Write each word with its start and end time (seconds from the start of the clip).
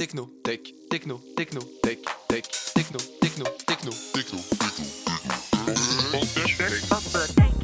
techno, 0.00 0.30
tech, 0.42 0.60
techno, 0.88 1.20
techno, 1.36 1.60
tech, 1.82 1.98
tech, 2.26 2.44
techno, 2.74 2.98
techno, 3.20 3.44
techno, 3.66 3.92
techno, 4.14 4.38
Une 7.38 7.59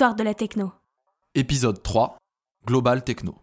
histoire 0.00 0.16
de 0.16 0.22
la 0.22 0.32
techno. 0.32 0.72
Épisode 1.34 1.82
3. 1.82 2.16
Global 2.64 3.04
Techno. 3.04 3.34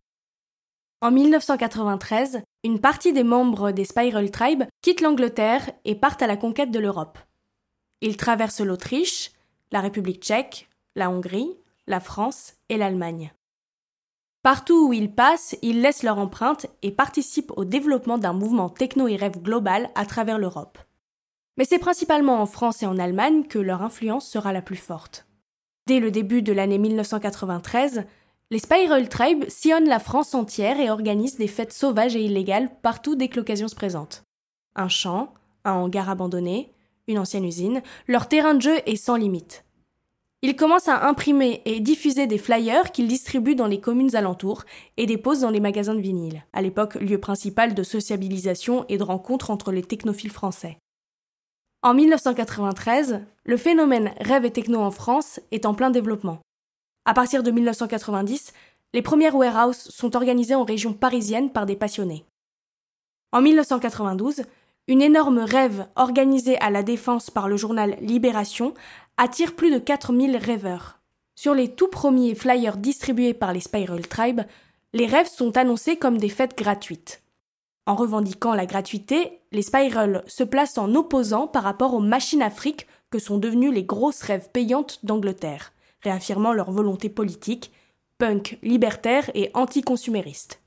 En 1.01 1.11
1993, 1.11 2.41
une 2.63 2.81
partie 2.81 3.13
des 3.13 3.23
membres 3.23 3.69
des 3.69 3.85
Spiral 3.85 4.31
Tribe 4.31 4.63
quittent 4.81 5.01
l'Angleterre 5.01 5.69
et 5.85 5.93
partent 5.93 6.23
à 6.23 6.25
la 6.25 6.35
conquête 6.35 6.71
de 6.71 6.79
l'Europe. 6.79 7.19
Ils 8.01 8.17
traversent 8.17 8.61
l'Autriche, 8.61 9.33
la 9.71 9.81
République 9.81 10.23
tchèque, 10.23 10.67
la 10.95 11.11
Hongrie, 11.11 11.59
la 11.85 11.99
France 11.99 12.55
et 12.69 12.77
l'Allemagne. 12.77 13.35
Partout 14.41 14.87
où 14.87 14.93
ils 14.93 15.13
passent, 15.13 15.55
ils 15.61 15.83
laissent 15.83 16.01
leur 16.01 16.17
empreinte 16.17 16.65
et 16.81 16.89
participent 16.91 17.53
au 17.55 17.65
développement 17.65 18.17
d'un 18.17 18.33
mouvement 18.33 18.69
techno 18.69 19.07
et 19.07 19.15
rêve 19.15 19.39
global 19.39 19.91
à 19.93 20.07
travers 20.07 20.39
l'Europe. 20.39 20.79
Mais 21.57 21.65
c'est 21.65 21.77
principalement 21.77 22.41
en 22.41 22.47
France 22.47 22.81
et 22.81 22.87
en 22.87 22.97
Allemagne 22.97 23.43
que 23.43 23.59
leur 23.59 23.83
influence 23.83 24.27
sera 24.27 24.53
la 24.53 24.63
plus 24.63 24.75
forte. 24.75 25.26
Dès 25.87 26.01
le 26.01 26.11
début 26.11 26.41
de 26.41 26.51
l'année 26.51 26.79
1993, 26.79 28.03
les 28.51 28.59
Spiral 28.59 29.07
Tribe 29.07 29.45
sillonnent 29.47 29.87
la 29.87 29.99
France 29.99 30.35
entière 30.35 30.81
et 30.81 30.89
organisent 30.89 31.37
des 31.37 31.47
fêtes 31.47 31.71
sauvages 31.71 32.17
et 32.17 32.25
illégales 32.25 32.69
partout 32.81 33.15
dès 33.15 33.29
que 33.29 33.37
l'occasion 33.37 33.69
se 33.69 33.75
présente. 33.75 34.23
Un 34.75 34.89
champ, 34.89 35.33
un 35.63 35.71
hangar 35.71 36.09
abandonné, 36.09 36.73
une 37.07 37.17
ancienne 37.17 37.45
usine, 37.45 37.81
leur 38.05 38.27
terrain 38.27 38.53
de 38.53 38.61
jeu 38.61 38.75
est 38.85 38.97
sans 38.97 39.15
limite. 39.15 39.63
Ils 40.41 40.57
commencent 40.57 40.89
à 40.89 41.07
imprimer 41.07 41.61
et 41.63 41.79
diffuser 41.79 42.27
des 42.27 42.37
flyers 42.37 42.91
qu'ils 42.91 43.07
distribuent 43.07 43.55
dans 43.55 43.67
les 43.67 43.79
communes 43.79 44.13
alentours 44.13 44.65
et 44.97 45.05
déposent 45.05 45.39
dans 45.39 45.51
les 45.51 45.61
magasins 45.61 45.95
de 45.95 46.01
vinyle, 46.01 46.43
à 46.51 46.61
l'époque 46.61 46.95
lieu 46.95 47.17
principal 47.17 47.73
de 47.73 47.83
sociabilisation 47.83 48.83
et 48.89 48.97
de 48.97 49.03
rencontre 49.03 49.51
entre 49.51 49.71
les 49.71 49.83
technophiles 49.83 50.31
français. 50.31 50.79
En 51.87 51.93
1993, 51.93 53.21
le 53.45 53.55
phénomène 53.55 54.11
rêve 54.19 54.43
et 54.43 54.51
techno 54.51 54.81
en 54.81 54.91
France 54.91 55.39
est 55.51 55.65
en 55.65 55.73
plein 55.73 55.89
développement. 55.89 56.39
À 57.05 57.13
partir 57.13 57.43
de 57.43 57.49
1990, 57.49 58.51
les 58.93 59.01
premières 59.01 59.37
warehouses 59.37 59.87
sont 59.87 60.17
organisées 60.17 60.55
en 60.55 60.65
région 60.65 60.91
parisienne 60.91 61.49
par 61.49 61.65
des 61.65 61.77
passionnés. 61.77 62.25
En 63.31 63.41
1992, 63.41 64.41
une 64.89 65.01
énorme 65.01 65.39
rêve 65.39 65.87
organisée 65.95 66.59
à 66.59 66.71
la 66.71 66.83
Défense 66.83 67.29
par 67.29 67.47
le 67.47 67.55
journal 67.55 67.95
Libération 68.01 68.73
attire 69.15 69.55
plus 69.55 69.71
de 69.71 69.79
4000 69.79 70.35
rêveurs. 70.35 70.99
Sur 71.35 71.53
les 71.53 71.73
tout 71.73 71.87
premiers 71.87 72.35
flyers 72.35 72.75
distribués 72.75 73.33
par 73.33 73.53
les 73.53 73.61
Spiral 73.61 74.05
Tribe, 74.05 74.41
les 74.91 75.05
rêves 75.05 75.29
sont 75.29 75.55
annoncés 75.55 75.95
comme 75.95 76.17
des 76.17 76.27
fêtes 76.27 76.57
gratuites. 76.57 77.21
En 77.87 77.95
revendiquant 77.95 78.53
la 78.53 78.65
gratuité, 78.65 79.39
les 79.53 79.61
Spiral 79.61 80.21
se 80.27 80.43
placent 80.43 80.77
en 80.77 80.93
opposant 80.93 81.47
par 81.47 81.63
rapport 81.63 81.93
aux 81.93 82.01
machines 82.01 82.41
afriques 82.41 82.85
que 83.09 83.17
sont 83.17 83.37
devenues 83.37 83.71
les 83.71 83.85
grosses 83.85 84.23
rêves 84.23 84.49
payantes 84.51 84.99
d'Angleterre, 85.03 85.71
réaffirmant 86.03 86.51
leur 86.51 86.69
volonté 86.69 87.07
politique, 87.07 87.71
punk, 88.17 88.59
libertaire 88.61 89.31
et 89.35 89.51
anticonsumériste. 89.53 90.61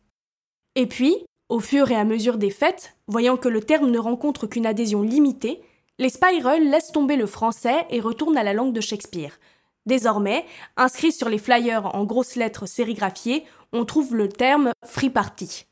Et 0.77 0.87
puis, 0.87 1.15
au 1.51 1.61
fur 1.61 1.91
et 1.91 1.97
à 1.97 2.05
mesure 2.05 2.39
des 2.39 2.49
fêtes, 2.49 2.97
voyant 3.07 3.37
que 3.37 3.51
le 3.51 3.61
terme 3.61 3.91
ne 3.91 3.99
rencontre 3.99 4.47
qu'une 4.47 4.65
adhésion 4.65 5.03
limitée, 5.03 5.61
les 5.99 6.09
Spiral 6.09 6.71
laissent 6.71 6.93
tomber 6.93 7.17
le 7.17 7.27
français 7.27 7.85
et 7.91 8.01
retournent 8.01 8.39
à 8.39 8.45
la 8.45 8.55
langue 8.55 8.73
de 8.73 8.81
Shakespeare. 8.81 9.39
Désormais, 9.85 10.47
inscrit 10.79 11.13
sur 11.13 11.29
les 11.29 11.37
flyers 11.37 11.95
en 11.95 12.05
grosses 12.05 12.37
lettres 12.37 12.65
sérigraphiées, 12.65 13.45
on 13.75 13.85
trouve 13.85 14.15
le 14.15 14.31
terme 14.31 14.73
free 14.87 15.11
party. 15.11 15.67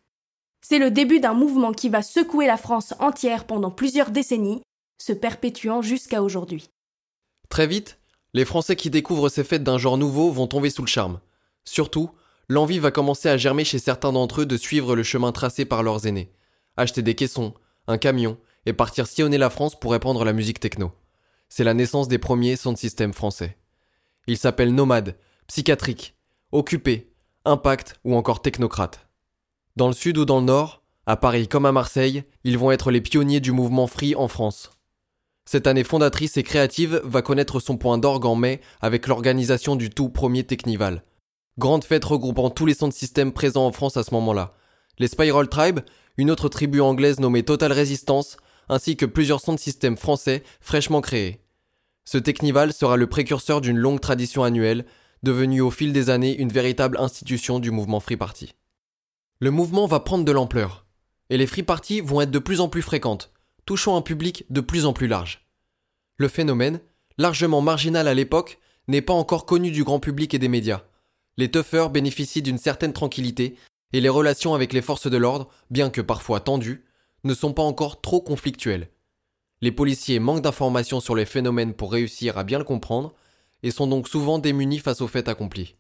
C'est 0.71 0.79
le 0.79 0.91
début 0.91 1.19
d'un 1.19 1.33
mouvement 1.33 1.73
qui 1.73 1.89
va 1.89 2.03
secouer 2.03 2.47
la 2.47 2.59
France 2.59 2.93
entière 2.99 3.47
pendant 3.47 3.71
plusieurs 3.71 4.11
décennies, 4.11 4.61
se 4.99 5.15
perpétuant 5.15 5.81
jusqu'à 5.81 6.23
aujourd'hui. 6.23 6.69
Très 7.49 7.67
vite, 7.67 7.99
les 8.35 8.45
Français 8.45 8.77
qui 8.77 8.91
découvrent 8.91 9.31
ces 9.31 9.45
fêtes 9.45 9.65
d'un 9.65 9.79
genre 9.79 9.97
nouveau 9.97 10.31
vont 10.31 10.47
tomber 10.47 10.69
sous 10.69 10.83
le 10.83 10.87
charme. 10.87 11.21
Surtout, 11.65 12.11
l'envie 12.51 12.81
va 12.81 12.91
commencer 12.91 13.31
à 13.31 13.39
germer 13.39 13.65
chez 13.65 13.79
certains 13.79 14.13
d'entre 14.13 14.43
eux 14.43 14.45
de 14.45 14.59
suivre 14.59 14.95
le 14.95 15.03
chemin 15.03 15.33
tracé 15.33 15.65
par 15.65 15.83
leurs 15.83 16.07
aînés. 16.07 16.35
Acheter 16.77 17.01
des 17.01 17.15
caissons, 17.15 17.55
un 17.87 17.97
camion, 17.97 18.37
et 18.67 18.75
partir 18.75 19.07
sillonner 19.07 19.39
la 19.39 19.49
France 19.49 19.75
pour 19.75 19.93
répandre 19.93 20.23
la 20.23 20.35
musique 20.35 20.61
techno. 20.61 20.93
C'est 21.49 21.65
la 21.65 21.73
naissance 21.73 22.09
des 22.09 22.19
premiers 22.19 22.57
sound 22.57 22.77
systems 22.77 23.15
français. 23.15 23.57
Ils 24.27 24.37
s'appellent 24.37 24.75
nomades, 24.75 25.17
psychiatriques, 25.47 26.15
occupés, 26.53 27.11
impact 27.47 27.99
ou 28.05 28.15
encore 28.15 28.43
technocrates. 28.43 29.08
Dans 29.79 29.87
le 29.87 29.95
sud 29.95 30.19
ou 30.19 30.25
dans 30.25 30.41
le 30.41 30.47
nord, 30.47 30.83
à 31.07 31.17
Paris 31.17 31.47
comme 31.47 31.65
à 31.65 31.71
Marseille, 31.71 32.25
ils 32.43 32.59
vont 32.59 32.73
être 32.73 32.91
les 32.91 33.01
pionniers 33.01 33.39
du 33.39 33.53
mouvement 33.53 33.87
free 33.87 34.17
en 34.17 34.27
France. 34.27 34.73
Cette 35.45 35.69
année 35.69 35.85
fondatrice 35.85 36.37
et 36.37 36.43
créative 36.43 37.01
va 37.05 37.23
connaître 37.23 37.61
son 37.61 37.77
point 37.77 37.97
d'orgue 37.97 38.27
en 38.27 38.35
mai 38.35 38.61
avec 38.81 39.07
l'organisation 39.07 39.77
du 39.77 39.89
tout 39.89 40.09
premier 40.09 40.43
Technival. 40.43 41.05
Grande 41.59 41.85
fête 41.85 42.05
regroupant 42.05 42.51
tous 42.51 42.67
les 42.67 42.75
sound 42.75 42.93
systems 42.93 43.31
présents 43.31 43.67
en 43.67 43.71
France 43.71 43.97
à 43.97 44.03
ce 44.03 44.13
moment-là. 44.15 44.53
Les 44.99 45.07
Spiral 45.07 45.49
Tribe, 45.49 45.79
une 46.17 46.33
autre 46.33 46.49
tribu 46.49 46.81
anglaise 46.81 47.21
nommée 47.21 47.45
Total 47.45 47.73
Resistance, 47.73 48.37
ainsi 48.69 48.97
que 48.97 49.07
plusieurs 49.07 49.41
sound 49.41 49.61
systems 49.61 49.97
français 49.97 50.43
fraîchement 50.61 51.03
créés. 51.03 51.45
Ce 52.05 52.19
Technival 52.19 52.73
sera 52.73 52.97
le 52.97 53.07
précurseur 53.07 53.61
d'une 53.61 53.79
longue 53.79 54.01
tradition 54.01 54.43
annuelle, 54.43 54.87
devenue 55.23 55.61
au 55.61 55.71
fil 55.71 55.93
des 55.93 56.11
années 56.11 56.37
une 56.37 56.51
véritable 56.51 56.99
institution 56.99 57.61
du 57.61 57.71
mouvement 57.71 58.01
Free 58.01 58.17
Party. 58.17 58.57
Le 59.41 59.53
mouvement 59.53 59.87
va 59.87 60.01
prendre 60.01 60.25
de 60.25 60.33
l'ampleur, 60.33 60.85
et 61.31 61.37
les 61.37 61.47
Free 61.47 61.63
Parties 61.63 62.01
vont 62.01 62.21
être 62.21 62.33
de 62.33 62.41
plus 62.41 62.61
en 62.61 62.69
plus 62.69 62.83
fréquentes, 62.83 63.31
touchant 63.67 63.97
un 63.97 64.03
public 64.03 64.45
de 64.51 64.61
plus 64.61 64.85
en 64.85 64.93
plus 64.93 65.07
large. 65.07 65.47
Le 66.17 66.27
phénomène, 66.27 66.81
largement 67.19 67.61
marginal 67.61 68.09
à 68.09 68.15
l'époque, 68.15 68.59
n'est 68.89 69.01
pas 69.01 69.13
encore 69.13 69.47
connu 69.47 69.71
du 69.71 69.85
grand 69.85 70.01
public 70.01 70.35
et 70.35 70.41
des 70.41 70.49
médias. 70.49 70.83
Les 71.37 71.53
toughers 71.53 71.89
bénéficient 71.89 72.43
d'une 72.43 72.59
certaine 72.59 72.93
tranquillité 72.93 73.57
et 73.93 74.01
les 74.01 74.09
relations 74.09 74.55
avec 74.55 74.73
les 74.73 74.83
forces 74.83 75.09
de 75.09 75.17
l'ordre, 75.17 75.49
bien 75.71 75.89
que 75.89 76.01
parfois 76.01 76.41
tendues, 76.41 76.85
ne 77.23 77.33
sont 77.33 77.53
pas 77.53 77.63
encore 77.63 78.01
trop 78.01 78.21
conflictuelles. 78.21 78.91
Les 79.61 79.71
policiers 79.71 80.19
manquent 80.19 80.43
d'informations 80.43 80.99
sur 80.99 81.15
les 81.15 81.27
phénomènes 81.27 81.75
pour 81.75 81.93
réussir 81.93 82.39
à 82.39 82.45
bien 82.45 82.59
le 82.59 82.65
comprendre 82.65 83.15
et 83.63 83.71
sont 83.71 83.87
donc 83.87 84.09
souvent 84.09 84.41
démunis 84.41 84.81
face 84.81 85.01
aux 85.01 85.09
faits 85.09 85.29
accomplis. 85.29 85.77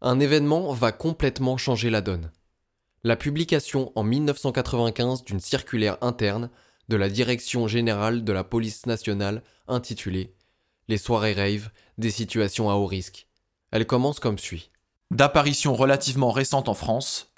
Un 0.00 0.20
événement 0.20 0.72
va 0.72 0.92
complètement 0.92 1.56
changer 1.56 1.90
la 1.90 2.00
donne. 2.00 2.30
La 3.04 3.16
publication 3.16 3.90
en 3.96 4.04
1995 4.04 5.24
d'une 5.24 5.40
circulaire 5.40 5.98
interne 6.02 6.50
de 6.88 6.94
la 6.94 7.08
Direction 7.08 7.66
générale 7.66 8.22
de 8.22 8.32
la 8.32 8.44
police 8.44 8.86
nationale 8.86 9.42
intitulée 9.66 10.36
Les 10.86 10.98
soirées 10.98 11.32
rave, 11.32 11.70
des 11.98 12.12
situations 12.12 12.70
à 12.70 12.74
haut 12.74 12.86
risque. 12.86 13.26
Elle 13.72 13.88
commence 13.88 14.20
comme 14.20 14.38
suit. 14.38 14.70
D'apparition 15.10 15.74
relativement 15.74 16.30
récente 16.30 16.68
en 16.68 16.74
France, 16.74 17.32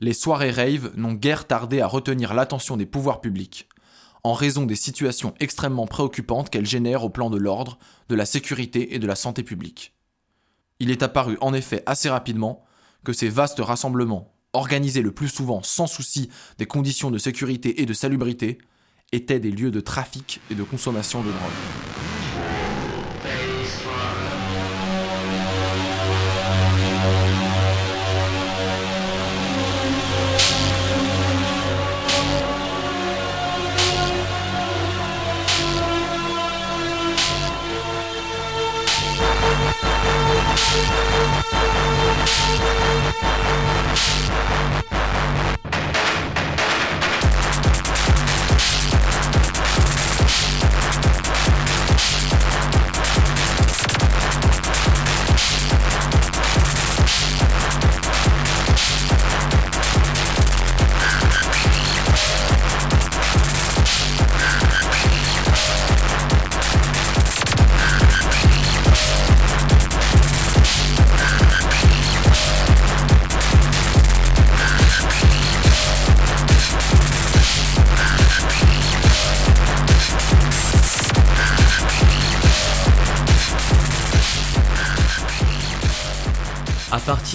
les 0.00 0.12
soirées 0.12 0.50
rave 0.50 0.92
n'ont 0.96 1.14
guère 1.14 1.46
tardé 1.46 1.80
à 1.80 1.86
retenir 1.86 2.34
l'attention 2.34 2.76
des 2.76 2.84
pouvoirs 2.84 3.22
publics, 3.22 3.70
en 4.22 4.34
raison 4.34 4.66
des 4.66 4.76
situations 4.76 5.32
extrêmement 5.40 5.86
préoccupantes 5.86 6.50
qu'elles 6.50 6.66
génèrent 6.66 7.04
au 7.04 7.10
plan 7.10 7.30
de 7.30 7.38
l'ordre, 7.38 7.78
de 8.10 8.16
la 8.16 8.26
sécurité 8.26 8.94
et 8.94 8.98
de 8.98 9.06
la 9.06 9.16
santé 9.16 9.42
publique. 9.42 9.94
Il 10.78 10.90
est 10.90 11.02
apparu 11.02 11.38
en 11.40 11.54
effet 11.54 11.82
assez 11.86 12.10
rapidement 12.10 12.66
que 13.02 13.14
ces 13.14 13.30
vastes 13.30 13.60
rassemblements, 13.60 14.35
organisés 14.56 15.02
le 15.02 15.12
plus 15.12 15.28
souvent 15.28 15.62
sans 15.62 15.86
souci 15.86 16.30
des 16.58 16.66
conditions 16.66 17.10
de 17.10 17.18
sécurité 17.18 17.82
et 17.82 17.86
de 17.86 17.94
salubrité, 17.94 18.58
étaient 19.12 19.40
des 19.40 19.50
lieux 19.50 19.70
de 19.70 19.80
trafic 19.80 20.40
et 20.50 20.54
de 20.54 20.62
consommation 20.62 21.22
de 21.22 21.28
drogue. 21.28 22.15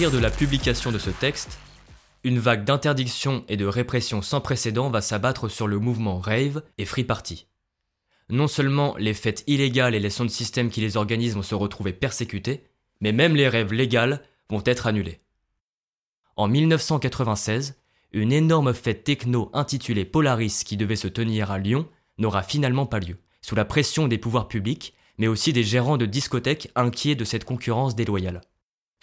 Partir 0.02 0.18
de 0.18 0.24
la 0.24 0.32
publication 0.32 0.90
de 0.90 0.98
ce 0.98 1.10
texte, 1.10 1.60
une 2.24 2.40
vague 2.40 2.64
d'interdiction 2.64 3.44
et 3.48 3.56
de 3.56 3.66
répression 3.66 4.20
sans 4.20 4.40
précédent 4.40 4.90
va 4.90 5.00
s'abattre 5.00 5.48
sur 5.48 5.68
le 5.68 5.78
mouvement 5.78 6.18
Rave 6.18 6.64
et 6.76 6.86
Free 6.86 7.04
Party. 7.04 7.46
Non 8.28 8.48
seulement 8.48 8.96
les 8.98 9.14
fêtes 9.14 9.44
illégales 9.46 9.94
et 9.94 10.00
les 10.00 10.10
sound 10.10 10.28
systems 10.28 10.70
qui 10.70 10.80
les 10.80 10.96
organisent 10.96 11.36
vont 11.36 11.42
se 11.42 11.54
retrouver 11.54 11.92
persécutés, 11.92 12.64
mais 13.00 13.12
même 13.12 13.36
les 13.36 13.48
rêves 13.48 13.72
légales 13.72 14.22
vont 14.50 14.62
être 14.64 14.88
annulés. 14.88 15.20
En 16.34 16.48
1996, 16.48 17.76
une 18.10 18.32
énorme 18.32 18.74
fête 18.74 19.04
techno 19.04 19.50
intitulée 19.52 20.04
Polaris 20.04 20.64
qui 20.64 20.76
devait 20.76 20.96
se 20.96 21.06
tenir 21.06 21.52
à 21.52 21.58
Lyon 21.58 21.86
n'aura 22.18 22.42
finalement 22.42 22.86
pas 22.86 22.98
lieu, 22.98 23.18
sous 23.40 23.54
la 23.54 23.64
pression 23.64 24.08
des 24.08 24.18
pouvoirs 24.18 24.48
publics, 24.48 24.94
mais 25.18 25.28
aussi 25.28 25.52
des 25.52 25.62
gérants 25.62 25.96
de 25.96 26.06
discothèques 26.06 26.72
inquiets 26.74 27.14
de 27.14 27.24
cette 27.24 27.44
concurrence 27.44 27.94
déloyale. 27.94 28.40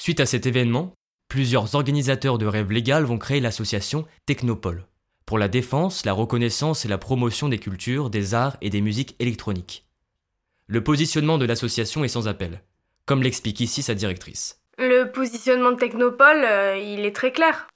Suite 0.02 0.22
à 0.22 0.26
cet 0.26 0.46
événement, 0.46 0.94
plusieurs 1.28 1.76
organisateurs 1.76 2.38
de 2.38 2.46
rêves 2.46 2.72
légales 2.72 3.04
vont 3.04 3.18
créer 3.18 3.42
l'association 3.42 4.08
Technopole 4.26 4.86
pour 5.26 5.38
la 5.38 5.50
défense, 5.50 6.06
la 6.06 6.14
reconnaissance 6.14 6.86
et 6.86 6.88
la 6.88 6.98
promotion 6.98 7.50
des 7.50 7.60
cultures, 7.60 8.10
des 8.10 8.34
arts 8.34 8.56
et 8.62 8.70
des 8.70 8.80
musiques 8.80 9.16
électroniques. 9.20 9.86
Le 10.68 10.84
positionnement 10.84 11.38
de 11.38 11.46
l'association 11.46 12.04
est 12.06 12.08
sans 12.08 12.30
appel, 12.30 12.64
comme 13.06 13.22
l'explique 13.22 13.60
ici 13.60 13.84
sa 13.84 13.94
directrice. 13.94 14.62
Le 14.78 15.12
positionnement 15.12 15.74
de 15.74 15.78
Technopole, 15.78 16.46
euh, 16.46 16.78
il 16.78 17.06
est 17.06 17.16
très 17.16 17.34
clair. 17.34 17.68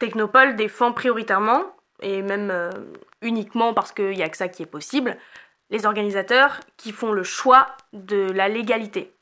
Technopole 0.00 0.56
défend 0.56 0.92
prioritairement, 0.92 1.62
et 2.02 2.22
même 2.22 2.50
euh, 2.50 2.70
uniquement 3.22 3.72
parce 3.72 3.92
qu'il 3.92 4.10
n'y 4.10 4.22
a 4.22 4.28
que 4.28 4.36
ça 4.36 4.48
qui 4.48 4.64
est 4.64 4.66
possible, 4.66 5.16
les 5.70 5.86
organisateurs 5.86 6.58
qui 6.76 6.90
font 6.90 7.12
le 7.12 7.22
choix 7.22 7.68
de 7.92 8.30
la 8.32 8.48
légalité. 8.48 9.14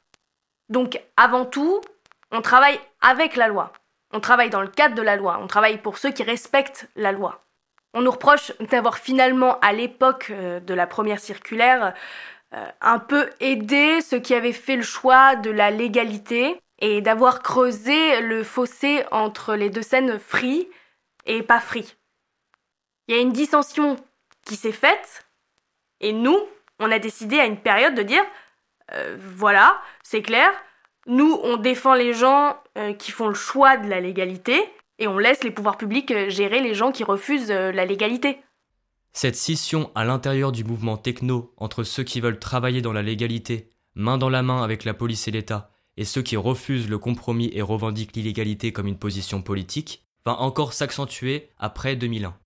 Donc 0.71 1.01
avant 1.17 1.45
tout, 1.45 1.83
on 2.31 2.43
travaille 2.43 2.81
avec 3.01 3.37
la 3.37 3.49
loi. 3.49 3.73
On 4.13 4.21
travaille 4.21 4.51
dans 4.51 4.63
le 4.63 4.69
cadre 4.69 4.95
de 4.95 5.03
la 5.03 5.17
loi. 5.17 5.39
On 5.41 5.47
travaille 5.47 5.79
pour 5.79 5.99
ceux 5.99 6.11
qui 6.11 6.23
respectent 6.23 6.89
la 6.97 7.13
loi. 7.13 7.45
On 7.95 8.03
nous 8.03 8.11
reproche 8.11 8.53
d'avoir 8.61 8.99
finalement, 8.99 9.59
à 9.61 9.73
l'époque 9.73 10.29
euh, 10.31 10.61
de 10.61 10.75
la 10.75 10.87
première 10.87 11.21
circulaire, 11.21 11.95
euh, 12.55 12.67
un 12.81 12.99
peu 12.99 13.31
aidé 13.41 14.01
ceux 14.01 14.21
qui 14.21 14.35
avaient 14.35 14.53
fait 14.53 14.77
le 14.77 14.83
choix 14.83 15.35
de 15.37 15.51
la 15.51 15.71
légalité 15.71 16.61
et 16.79 17.01
d'avoir 17.01 17.43
creusé 17.43 18.21
le 18.21 18.45
fossé 18.45 19.05
entre 19.11 19.55
les 19.55 19.71
deux 19.71 19.83
scènes 19.83 20.19
free 20.19 20.69
et 21.25 21.43
pas 21.43 21.61
free. 21.61 21.97
Il 23.09 23.15
y 23.15 23.19
a 23.19 23.23
une 23.23 23.33
dissension 23.33 23.97
qui 24.45 24.57
s'est 24.57 24.73
faite 24.73 25.27
et 26.01 26.13
nous, 26.13 26.39
on 26.79 26.91
a 26.91 26.99
décidé 26.99 27.41
à 27.41 27.47
une 27.47 27.59
période 27.59 27.95
de 27.95 28.03
dire 28.03 28.25
euh, 28.93 29.17
voilà, 29.19 29.81
c'est 30.03 30.23
clair, 30.23 30.51
nous, 31.07 31.39
on 31.45 31.57
défend 31.57 31.95
les 31.95 32.13
gens 32.13 32.57
euh, 32.77 32.93
qui 32.93 33.13
font 33.13 33.29
le 33.29 33.35
choix 33.35 33.77
de 33.77 33.89
la 33.89 34.01
légalité 34.01 34.61
et 34.99 35.07
on 35.07 35.19
laisse 35.19 35.45
les 35.45 35.51
pouvoirs 35.51 35.79
publics 35.79 36.11
euh, 36.11 36.31
gérer 36.31 36.61
les 36.61 36.75
gens 36.75 36.91
qui 36.91 37.05
refusent 37.05 37.51
euh, 37.51 37.71
la 37.71 37.85
légalité. 37.85 38.39
Cette 39.13 39.37
scission 39.37 39.91
à 39.95 40.05
l'intérieur 40.05 40.53
du 40.53 40.65
mouvement 40.65 40.97
techno 40.97 41.55
entre 41.57 41.85
ceux 41.85 42.03
qui 42.03 42.21
veulent 42.21 42.39
travailler 42.39 42.83
dans 42.83 42.93
la 42.93 43.03
légalité, 43.03 43.73
main 43.95 44.19
dans 44.19 44.29
la 44.29 44.43
main 44.43 44.63
avec 44.63 44.85
la 44.85 44.95
police 44.95 45.29
et 45.29 45.31
l'État, 45.31 45.71
et 45.97 46.05
ceux 46.05 46.23
qui 46.23 46.37
refusent 46.37 46.91
le 46.91 46.99
compromis 46.99 47.51
et 47.55 47.63
revendiquent 47.63 48.17
l'illégalité 48.17 48.73
comme 48.73 48.89
une 48.89 48.99
position 48.99 49.41
politique, 49.43 50.03
va 50.27 50.41
encore 50.41 50.73
s'accentuer 50.73 51.51
après 51.57 51.97
2001. 51.97 52.37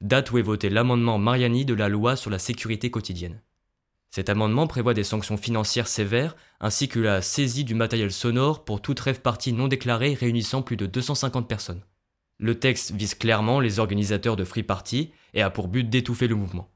Date 0.00 0.32
où 0.32 0.38
est 0.38 0.42
voté 0.42 0.70
l'amendement 0.70 1.18
Mariani 1.18 1.64
de 1.64 1.74
la 1.74 1.88
loi 1.88 2.16
sur 2.16 2.30
la 2.30 2.40
sécurité 2.40 2.90
quotidienne. 2.90 3.40
Cet 4.14 4.28
amendement 4.28 4.66
prévoit 4.66 4.92
des 4.92 5.04
sanctions 5.04 5.38
financières 5.38 5.88
sévères 5.88 6.36
ainsi 6.60 6.86
que 6.86 7.00
la 7.00 7.22
saisie 7.22 7.64
du 7.64 7.74
matériel 7.74 8.12
sonore 8.12 8.62
pour 8.62 8.82
toute 8.82 9.00
rêve 9.00 9.22
partie 9.22 9.54
non 9.54 9.68
déclarée 9.68 10.12
réunissant 10.12 10.60
plus 10.60 10.76
de 10.76 10.84
250 10.84 11.48
personnes. 11.48 11.80
Le 12.38 12.58
texte 12.58 12.90
vise 12.92 13.14
clairement 13.14 13.58
les 13.58 13.78
organisateurs 13.78 14.36
de 14.36 14.44
Free 14.44 14.64
Party 14.64 15.12
et 15.32 15.40
a 15.40 15.48
pour 15.48 15.66
but 15.66 15.88
d'étouffer 15.88 16.28
le 16.28 16.34
mouvement. 16.34 16.68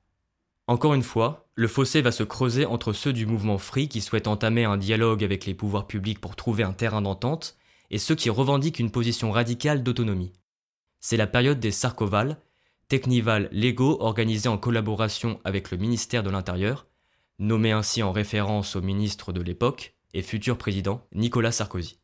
Encore 0.67 0.95
une 0.95 1.03
fois, 1.03 1.51
le 1.57 1.69
fossé 1.69 2.01
va 2.01 2.11
se 2.11 2.23
creuser 2.23 2.65
entre 2.65 2.95
ceux 2.95 3.13
du 3.13 3.27
mouvement 3.27 3.59
Free 3.59 3.89
qui 3.89 4.01
souhaitent 4.01 4.29
entamer 4.29 4.65
un 4.65 4.79
dialogue 4.79 5.23
avec 5.23 5.45
les 5.45 5.55
pouvoirs 5.55 5.87
publics 5.87 6.23
pour 6.23 6.37
trouver 6.37 6.63
un 6.63 6.73
terrain 6.73 7.03
d'entente 7.03 7.59
et 7.91 7.99
ceux 7.99 8.15
qui 8.15 8.31
revendiquent 8.31 8.79
une 8.79 8.91
position 8.91 9.31
radicale 9.31 9.83
d'autonomie. 9.83 10.33
C'est 11.01 11.19
la 11.19 11.27
période 11.27 11.61
des 11.61 11.71
Sarkovals, 11.71 12.39
technivals 12.89 13.51
légaux 13.53 13.99
organisés 14.01 14.49
en 14.49 14.57
collaboration 14.57 15.39
avec 15.45 15.71
le 15.71 15.77
ministère 15.77 16.23
de 16.23 16.31
l'Intérieur, 16.31 16.86
nommé 17.39 17.73
ainsi 17.73 18.03
en 18.03 18.13
référence 18.13 18.77
au 18.77 18.83
ministre 18.83 19.33
de 19.33 19.43
l'époque 19.43 19.95
et 20.15 20.23
futur 20.23 20.57
président 20.59 21.03
Nicolas 21.15 21.53
Sarkozy. 21.53 21.99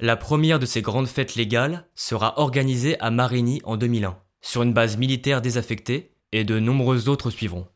La 0.00 0.16
première 0.16 0.58
de 0.58 0.66
ces 0.66 0.82
grandes 0.82 1.06
fêtes 1.06 1.34
légales 1.34 1.88
sera 1.94 2.38
organisée 2.38 2.98
à 3.00 3.10
Marigny 3.10 3.60
en 3.64 3.76
2001, 3.76 4.18
sur 4.40 4.62
une 4.62 4.72
base 4.72 4.96
militaire 4.96 5.42
désaffectée, 5.42 6.12
et 6.32 6.44
de 6.44 6.58
nombreuses 6.58 7.08
autres 7.08 7.30
suivront. 7.30 7.68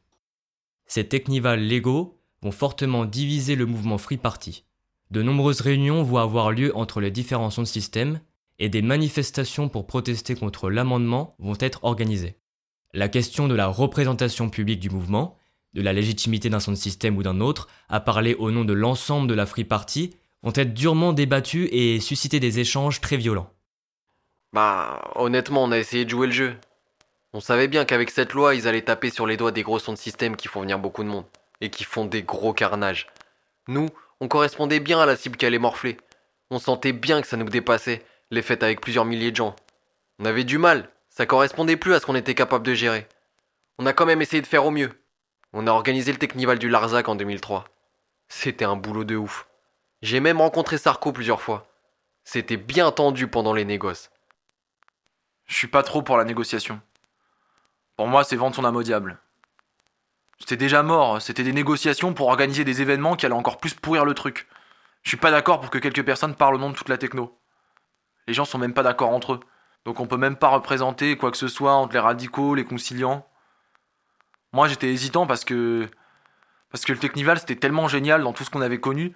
Ces 0.86 1.06
technivals 1.06 1.60
légaux 1.60 2.20
vont 2.42 2.52
fortement 2.52 3.04
diviser 3.04 3.54
le 3.54 3.66
mouvement 3.66 3.98
Free 3.98 4.16
Party. 4.16 4.64
De 5.10 5.22
nombreuses 5.22 5.60
réunions 5.60 6.02
vont 6.02 6.16
avoir 6.16 6.50
lieu 6.50 6.74
entre 6.76 7.00
les 7.00 7.10
différents 7.10 7.50
sons 7.50 7.62
de 7.62 7.66
système, 7.66 8.20
et 8.58 8.68
des 8.68 8.82
manifestations 8.82 9.68
pour 9.68 9.86
protester 9.86 10.34
contre 10.34 10.70
l'amendement 10.70 11.36
vont 11.38 11.56
être 11.60 11.84
organisées. 11.84 12.38
La 12.94 13.08
question 13.08 13.46
de 13.46 13.54
la 13.54 13.66
représentation 13.66 14.48
publique 14.48 14.80
du 14.80 14.88
mouvement 14.88 15.36
de 15.76 15.82
la 15.82 15.92
légitimité 15.92 16.48
d'un 16.48 16.58
son 16.58 16.74
système 16.74 17.18
ou 17.18 17.22
d'un 17.22 17.40
autre, 17.40 17.68
à 17.90 18.00
parler 18.00 18.34
au 18.34 18.50
nom 18.50 18.64
de 18.64 18.72
l'ensemble 18.72 19.28
de 19.28 19.34
la 19.34 19.44
Free 19.44 19.64
Party, 19.64 20.16
vont 20.42 20.52
être 20.54 20.72
durement 20.72 21.12
débattus 21.12 21.68
et 21.70 22.00
susciter 22.00 22.40
des 22.40 22.58
échanges 22.60 23.02
très 23.02 23.18
violents. 23.18 23.50
Bah, 24.54 25.12
honnêtement, 25.16 25.62
on 25.62 25.72
a 25.72 25.78
essayé 25.78 26.06
de 26.06 26.10
jouer 26.10 26.28
le 26.28 26.32
jeu. 26.32 26.56
On 27.34 27.40
savait 27.40 27.68
bien 27.68 27.84
qu'avec 27.84 28.10
cette 28.10 28.32
loi, 28.32 28.54
ils 28.54 28.66
allaient 28.66 28.80
taper 28.80 29.10
sur 29.10 29.26
les 29.26 29.36
doigts 29.36 29.52
des 29.52 29.62
gros 29.62 29.78
sons 29.78 29.92
de 29.92 29.98
système 29.98 30.34
qui 30.34 30.48
font 30.48 30.62
venir 30.62 30.78
beaucoup 30.78 31.04
de 31.04 31.08
monde 31.08 31.26
et 31.60 31.68
qui 31.68 31.84
font 31.84 32.06
des 32.06 32.22
gros 32.22 32.54
carnages. 32.54 33.06
Nous, 33.68 33.90
on 34.20 34.28
correspondait 34.28 34.80
bien 34.80 34.98
à 34.98 35.04
la 35.04 35.14
cible 35.14 35.36
qui 35.36 35.44
allait 35.44 35.58
morfler. 35.58 35.98
On 36.50 36.58
sentait 36.58 36.92
bien 36.92 37.20
que 37.20 37.26
ça 37.28 37.36
nous 37.36 37.50
dépassait, 37.50 38.02
les 38.30 38.40
fêtes 38.40 38.62
avec 38.62 38.80
plusieurs 38.80 39.04
milliers 39.04 39.30
de 39.30 39.36
gens. 39.36 39.54
On 40.20 40.24
avait 40.24 40.44
du 40.44 40.56
mal, 40.56 40.88
ça 41.10 41.26
correspondait 41.26 41.76
plus 41.76 41.92
à 41.92 42.00
ce 42.00 42.06
qu'on 42.06 42.14
était 42.14 42.34
capable 42.34 42.64
de 42.64 42.72
gérer. 42.72 43.06
On 43.78 43.84
a 43.84 43.92
quand 43.92 44.06
même 44.06 44.22
essayé 44.22 44.40
de 44.40 44.46
faire 44.46 44.64
au 44.64 44.70
mieux. 44.70 44.90
On 45.58 45.66
a 45.66 45.70
organisé 45.70 46.12
le 46.12 46.18
Technival 46.18 46.58
du 46.58 46.68
Larzac 46.68 47.08
en 47.08 47.14
2003. 47.14 47.64
C'était 48.28 48.66
un 48.66 48.76
boulot 48.76 49.04
de 49.04 49.16
ouf. 49.16 49.48
J'ai 50.02 50.20
même 50.20 50.42
rencontré 50.42 50.76
Sarko 50.76 51.12
plusieurs 51.12 51.40
fois. 51.40 51.66
C'était 52.24 52.58
bien 52.58 52.92
tendu 52.92 53.26
pendant 53.26 53.54
les 53.54 53.64
négoces. 53.64 54.10
Je 55.46 55.54
suis 55.54 55.66
pas 55.66 55.82
trop 55.82 56.02
pour 56.02 56.18
la 56.18 56.24
négociation. 56.24 56.82
Pour 57.96 58.06
moi, 58.06 58.22
c'est 58.22 58.36
vendre 58.36 58.54
son 58.54 58.66
âme 58.66 58.76
au 58.76 58.82
diable. 58.82 59.16
C'était 60.38 60.58
déjà 60.58 60.82
mort, 60.82 61.22
c'était 61.22 61.42
des 61.42 61.54
négociations 61.54 62.12
pour 62.12 62.28
organiser 62.28 62.64
des 62.64 62.82
événements 62.82 63.16
qui 63.16 63.24
allaient 63.24 63.34
encore 63.34 63.56
plus 63.56 63.72
pourrir 63.72 64.04
le 64.04 64.12
truc. 64.12 64.48
Je 65.04 65.08
suis 65.08 65.16
pas 65.16 65.30
d'accord 65.30 65.62
pour 65.62 65.70
que 65.70 65.78
quelques 65.78 66.04
personnes 66.04 66.34
parlent 66.34 66.56
au 66.56 66.58
nom 66.58 66.68
de 66.68 66.76
toute 66.76 66.90
la 66.90 66.98
techno. 66.98 67.34
Les 68.26 68.34
gens 68.34 68.44
sont 68.44 68.58
même 68.58 68.74
pas 68.74 68.82
d'accord 68.82 69.08
entre 69.08 69.32
eux. 69.32 69.40
Donc 69.86 70.00
on 70.00 70.06
peut 70.06 70.18
même 70.18 70.36
pas 70.36 70.48
représenter 70.48 71.16
quoi 71.16 71.30
que 71.30 71.38
ce 71.38 71.48
soit 71.48 71.72
entre 71.72 71.94
les 71.94 72.00
radicaux, 72.00 72.54
les 72.54 72.66
conciliants. 72.66 73.26
Moi 74.52 74.68
j'étais 74.68 74.92
hésitant 74.92 75.26
parce 75.26 75.44
que. 75.44 75.88
Parce 76.70 76.84
que 76.84 76.92
le 76.92 76.98
Technival 76.98 77.38
c'était 77.38 77.56
tellement 77.56 77.88
génial 77.88 78.22
dans 78.22 78.32
tout 78.32 78.44
ce 78.44 78.50
qu'on 78.50 78.60
avait 78.60 78.80
connu, 78.80 79.14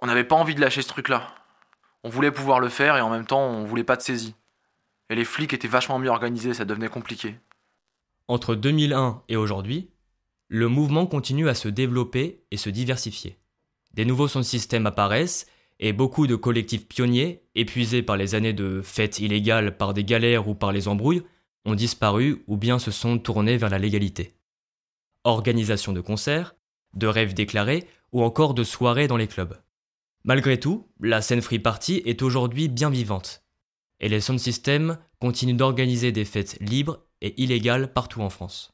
on 0.00 0.06
n'avait 0.06 0.24
pas 0.24 0.36
envie 0.36 0.54
de 0.54 0.60
lâcher 0.60 0.82
ce 0.82 0.88
truc-là. 0.88 1.34
On 2.04 2.08
voulait 2.08 2.30
pouvoir 2.30 2.60
le 2.60 2.68
faire 2.68 2.96
et 2.96 3.00
en 3.00 3.10
même 3.10 3.26
temps 3.26 3.44
on 3.44 3.64
voulait 3.64 3.84
pas 3.84 3.96
de 3.96 4.02
saisie. 4.02 4.34
Et 5.10 5.14
les 5.14 5.24
flics 5.24 5.52
étaient 5.52 5.68
vachement 5.68 5.98
mieux 5.98 6.10
organisés, 6.10 6.54
ça 6.54 6.64
devenait 6.64 6.88
compliqué. 6.88 7.38
Entre 8.28 8.54
2001 8.54 9.22
et 9.28 9.36
aujourd'hui, 9.36 9.90
le 10.48 10.68
mouvement 10.68 11.06
continue 11.06 11.48
à 11.48 11.54
se 11.54 11.68
développer 11.68 12.44
et 12.50 12.56
se 12.56 12.70
diversifier. 12.70 13.38
Des 13.94 14.04
nouveaux 14.04 14.28
sons 14.28 14.40
de 14.40 14.44
système 14.44 14.86
apparaissent 14.86 15.46
et 15.78 15.92
beaucoup 15.92 16.26
de 16.26 16.36
collectifs 16.36 16.88
pionniers, 16.88 17.42
épuisés 17.54 18.02
par 18.02 18.16
les 18.16 18.34
années 18.34 18.52
de 18.52 18.80
fêtes 18.82 19.18
illégales 19.18 19.76
par 19.76 19.94
des 19.94 20.04
galères 20.04 20.48
ou 20.48 20.54
par 20.54 20.72
les 20.72 20.88
embrouilles, 20.88 21.22
ont 21.64 21.74
disparu 21.74 22.44
ou 22.46 22.56
bien 22.56 22.78
se 22.78 22.90
sont 22.90 23.18
tournés 23.18 23.56
vers 23.56 23.70
la 23.70 23.78
légalité. 23.78 24.35
Organisation 25.26 25.92
de 25.92 26.00
concerts, 26.00 26.54
de 26.94 27.08
rêves 27.08 27.34
déclarés 27.34 27.88
ou 28.12 28.22
encore 28.22 28.54
de 28.54 28.62
soirées 28.62 29.08
dans 29.08 29.16
les 29.16 29.26
clubs. 29.26 29.58
Malgré 30.22 30.60
tout, 30.60 30.86
la 31.00 31.20
scène 31.20 31.42
free 31.42 31.58
party 31.58 32.00
est 32.04 32.22
aujourd'hui 32.22 32.68
bien 32.68 32.90
vivante. 32.90 33.42
Et 33.98 34.08
les 34.08 34.20
sound 34.20 34.38
systems 34.38 34.98
continuent 35.18 35.56
d'organiser 35.56 36.12
des 36.12 36.24
fêtes 36.24 36.56
libres 36.60 37.00
et 37.22 37.42
illégales 37.42 37.92
partout 37.92 38.22
en 38.22 38.30
France. 38.30 38.72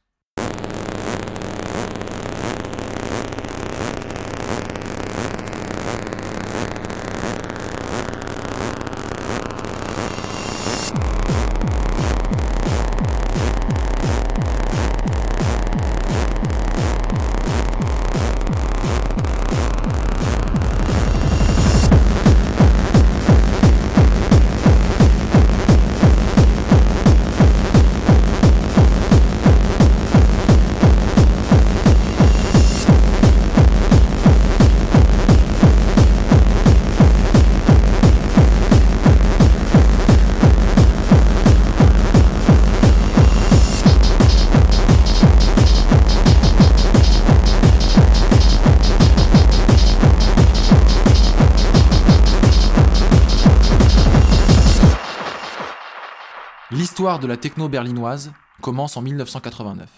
De 57.02 57.26
la 57.26 57.36
techno 57.36 57.68
berlinoise 57.68 58.32
commence 58.60 58.96
en 58.96 59.02
1989. 59.02 59.88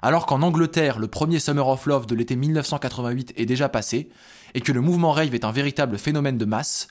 Alors 0.00 0.24
qu'en 0.24 0.40
Angleterre, 0.40 0.98
le 0.98 1.08
premier 1.08 1.38
Summer 1.38 1.68
of 1.68 1.84
Love 1.84 2.06
de 2.06 2.14
l'été 2.14 2.36
1988 2.36 3.34
est 3.36 3.44
déjà 3.44 3.68
passé, 3.68 4.08
et 4.54 4.62
que 4.62 4.72
le 4.72 4.80
mouvement 4.80 5.12
rave 5.12 5.34
est 5.34 5.44
un 5.44 5.52
véritable 5.52 5.98
phénomène 5.98 6.38
de 6.38 6.46
masse, 6.46 6.88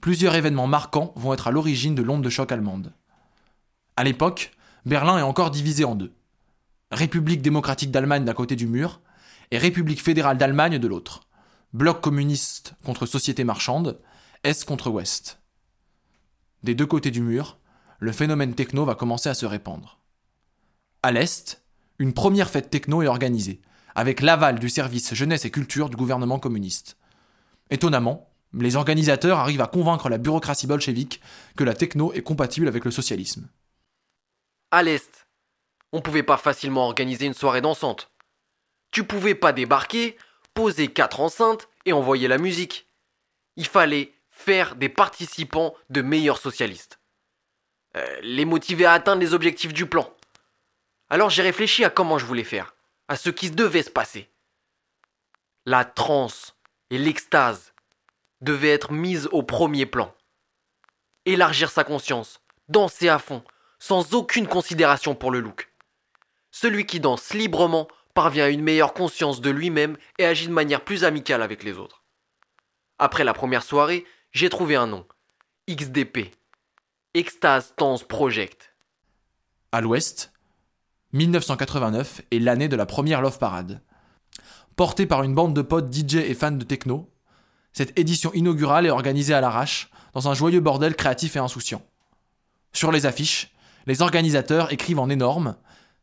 plusieurs 0.00 0.34
événements 0.34 0.66
marquants 0.66 1.12
vont 1.14 1.32
être 1.32 1.46
à 1.46 1.52
l'origine 1.52 1.94
de 1.94 2.02
l'onde 2.02 2.24
de 2.24 2.28
choc 2.28 2.50
allemande. 2.50 2.92
À 3.96 4.02
l'époque, 4.02 4.50
Berlin 4.84 5.18
est 5.18 5.22
encore 5.22 5.52
divisé 5.52 5.84
en 5.84 5.94
deux. 5.94 6.12
République 6.90 7.42
démocratique 7.42 7.92
d'Allemagne 7.92 8.24
d'un 8.24 8.34
côté 8.34 8.56
du 8.56 8.66
mur, 8.66 9.00
et 9.52 9.58
République 9.58 10.02
fédérale 10.02 10.36
d'Allemagne 10.36 10.78
de 10.78 10.88
l'autre. 10.88 11.20
Bloc 11.74 12.00
communiste 12.00 12.74
contre 12.84 13.06
société 13.06 13.44
marchande, 13.44 14.00
Est 14.42 14.64
contre 14.64 14.90
Ouest. 14.90 15.38
Des 16.64 16.74
deux 16.74 16.86
côtés 16.86 17.12
du 17.12 17.20
mur, 17.20 17.58
le 18.04 18.12
phénomène 18.12 18.54
techno 18.54 18.84
va 18.84 18.94
commencer 18.94 19.30
à 19.30 19.34
se 19.34 19.46
répandre. 19.46 19.98
À 21.02 21.10
l'Est, 21.10 21.62
une 21.98 22.12
première 22.12 22.50
fête 22.50 22.68
techno 22.68 23.00
est 23.00 23.06
organisée, 23.06 23.62
avec 23.94 24.20
l'aval 24.20 24.58
du 24.58 24.68
service 24.68 25.14
jeunesse 25.14 25.46
et 25.46 25.50
culture 25.50 25.88
du 25.88 25.96
gouvernement 25.96 26.38
communiste. 26.38 26.98
Étonnamment, 27.70 28.28
les 28.52 28.76
organisateurs 28.76 29.38
arrivent 29.38 29.62
à 29.62 29.68
convaincre 29.68 30.10
la 30.10 30.18
bureaucratie 30.18 30.66
bolchevique 30.66 31.22
que 31.56 31.64
la 31.64 31.72
techno 31.72 32.12
est 32.12 32.20
compatible 32.20 32.68
avec 32.68 32.84
le 32.84 32.90
socialisme. 32.90 33.48
À 34.70 34.82
l'Est, 34.82 35.26
on 35.92 36.02
pouvait 36.02 36.22
pas 36.22 36.36
facilement 36.36 36.84
organiser 36.84 37.24
une 37.24 37.32
soirée 37.32 37.62
dansante. 37.62 38.10
Tu 38.90 39.04
pouvais 39.04 39.34
pas 39.34 39.54
débarquer, 39.54 40.18
poser 40.52 40.88
quatre 40.88 41.20
enceintes 41.20 41.70
et 41.86 41.94
envoyer 41.94 42.28
la 42.28 42.36
musique. 42.36 42.86
Il 43.56 43.66
fallait 43.66 44.12
faire 44.28 44.76
des 44.76 44.90
participants 44.90 45.72
de 45.88 46.02
meilleurs 46.02 46.38
socialistes. 46.38 46.98
Euh, 47.96 48.20
les 48.22 48.44
motiver 48.44 48.86
à 48.86 48.92
atteindre 48.92 49.20
les 49.20 49.34
objectifs 49.34 49.72
du 49.72 49.86
plan. 49.86 50.12
Alors 51.08 51.30
j'ai 51.30 51.42
réfléchi 51.42 51.84
à 51.84 51.90
comment 51.90 52.18
je 52.18 52.26
voulais 52.26 52.44
faire, 52.44 52.74
à 53.08 53.16
ce 53.16 53.30
qui 53.30 53.50
devait 53.50 53.82
se 53.82 53.90
passer. 53.90 54.28
La 55.64 55.84
transe 55.84 56.56
et 56.90 56.98
l'extase 56.98 57.72
devaient 58.40 58.70
être 58.70 58.92
mises 58.92 59.28
au 59.32 59.42
premier 59.42 59.86
plan. 59.86 60.14
Élargir 61.24 61.70
sa 61.70 61.84
conscience, 61.84 62.40
danser 62.68 63.08
à 63.08 63.18
fond, 63.18 63.44
sans 63.78 64.14
aucune 64.14 64.48
considération 64.48 65.14
pour 65.14 65.30
le 65.30 65.40
look. 65.40 65.70
Celui 66.50 66.86
qui 66.86 67.00
danse 67.00 67.32
librement 67.32 67.88
parvient 68.12 68.44
à 68.44 68.48
une 68.48 68.62
meilleure 68.62 68.94
conscience 68.94 69.40
de 69.40 69.50
lui-même 69.50 69.96
et 70.18 70.26
agit 70.26 70.48
de 70.48 70.52
manière 70.52 70.84
plus 70.84 71.04
amicale 71.04 71.42
avec 71.42 71.62
les 71.62 71.78
autres. 71.78 72.02
Après 72.98 73.24
la 73.24 73.34
première 73.34 73.62
soirée, 73.62 74.04
j'ai 74.32 74.48
trouvé 74.48 74.76
un 74.76 74.86
nom. 74.86 75.06
XDP. 75.68 76.30
Extase 77.16 77.74
Dance 77.78 78.02
Project. 78.02 78.74
À 79.70 79.80
l'ouest, 79.80 80.32
1989 81.12 82.22
est 82.32 82.40
l'année 82.40 82.66
de 82.66 82.74
la 82.74 82.86
première 82.86 83.22
Love 83.22 83.38
Parade. 83.38 83.82
Portée 84.74 85.06
par 85.06 85.22
une 85.22 85.32
bande 85.32 85.54
de 85.54 85.62
potes 85.62 85.94
DJ 85.94 86.16
et 86.16 86.34
fans 86.34 86.50
de 86.50 86.64
techno, 86.64 87.08
cette 87.72 87.96
édition 87.96 88.32
inaugurale 88.34 88.84
est 88.84 88.90
organisée 88.90 89.32
à 89.32 89.40
l'arrache, 89.40 89.92
dans 90.12 90.28
un 90.28 90.34
joyeux 90.34 90.58
bordel 90.58 90.96
créatif 90.96 91.36
et 91.36 91.38
insouciant. 91.38 91.82
Sur 92.72 92.90
les 92.90 93.06
affiches, 93.06 93.54
les 93.86 94.02
organisateurs 94.02 94.72
écrivent 94.72 94.98
en 94.98 95.08
énorme 95.08 95.54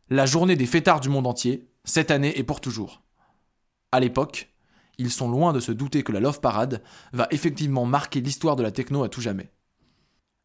La 0.09 0.25
journée 0.25 0.55
des 0.55 0.65
fêtards 0.65 1.01
du 1.01 1.09
monde 1.09 1.27
entier, 1.27 1.67
cette 1.83 2.11
année 2.11 2.39
et 2.39 2.43
pour 2.45 2.61
toujours. 2.61 3.01
À 3.91 3.99
l'époque, 3.99 4.47
ils 4.97 5.11
sont 5.11 5.29
loin 5.29 5.51
de 5.51 5.59
se 5.59 5.73
douter 5.73 6.03
que 6.03 6.13
la 6.13 6.21
Love 6.21 6.39
Parade 6.39 6.81
va 7.11 7.27
effectivement 7.31 7.85
marquer 7.85 8.21
l'histoire 8.21 8.55
de 8.55 8.63
la 8.63 8.71
techno 8.71 9.03
à 9.03 9.09
tout 9.09 9.19
jamais. 9.19 9.51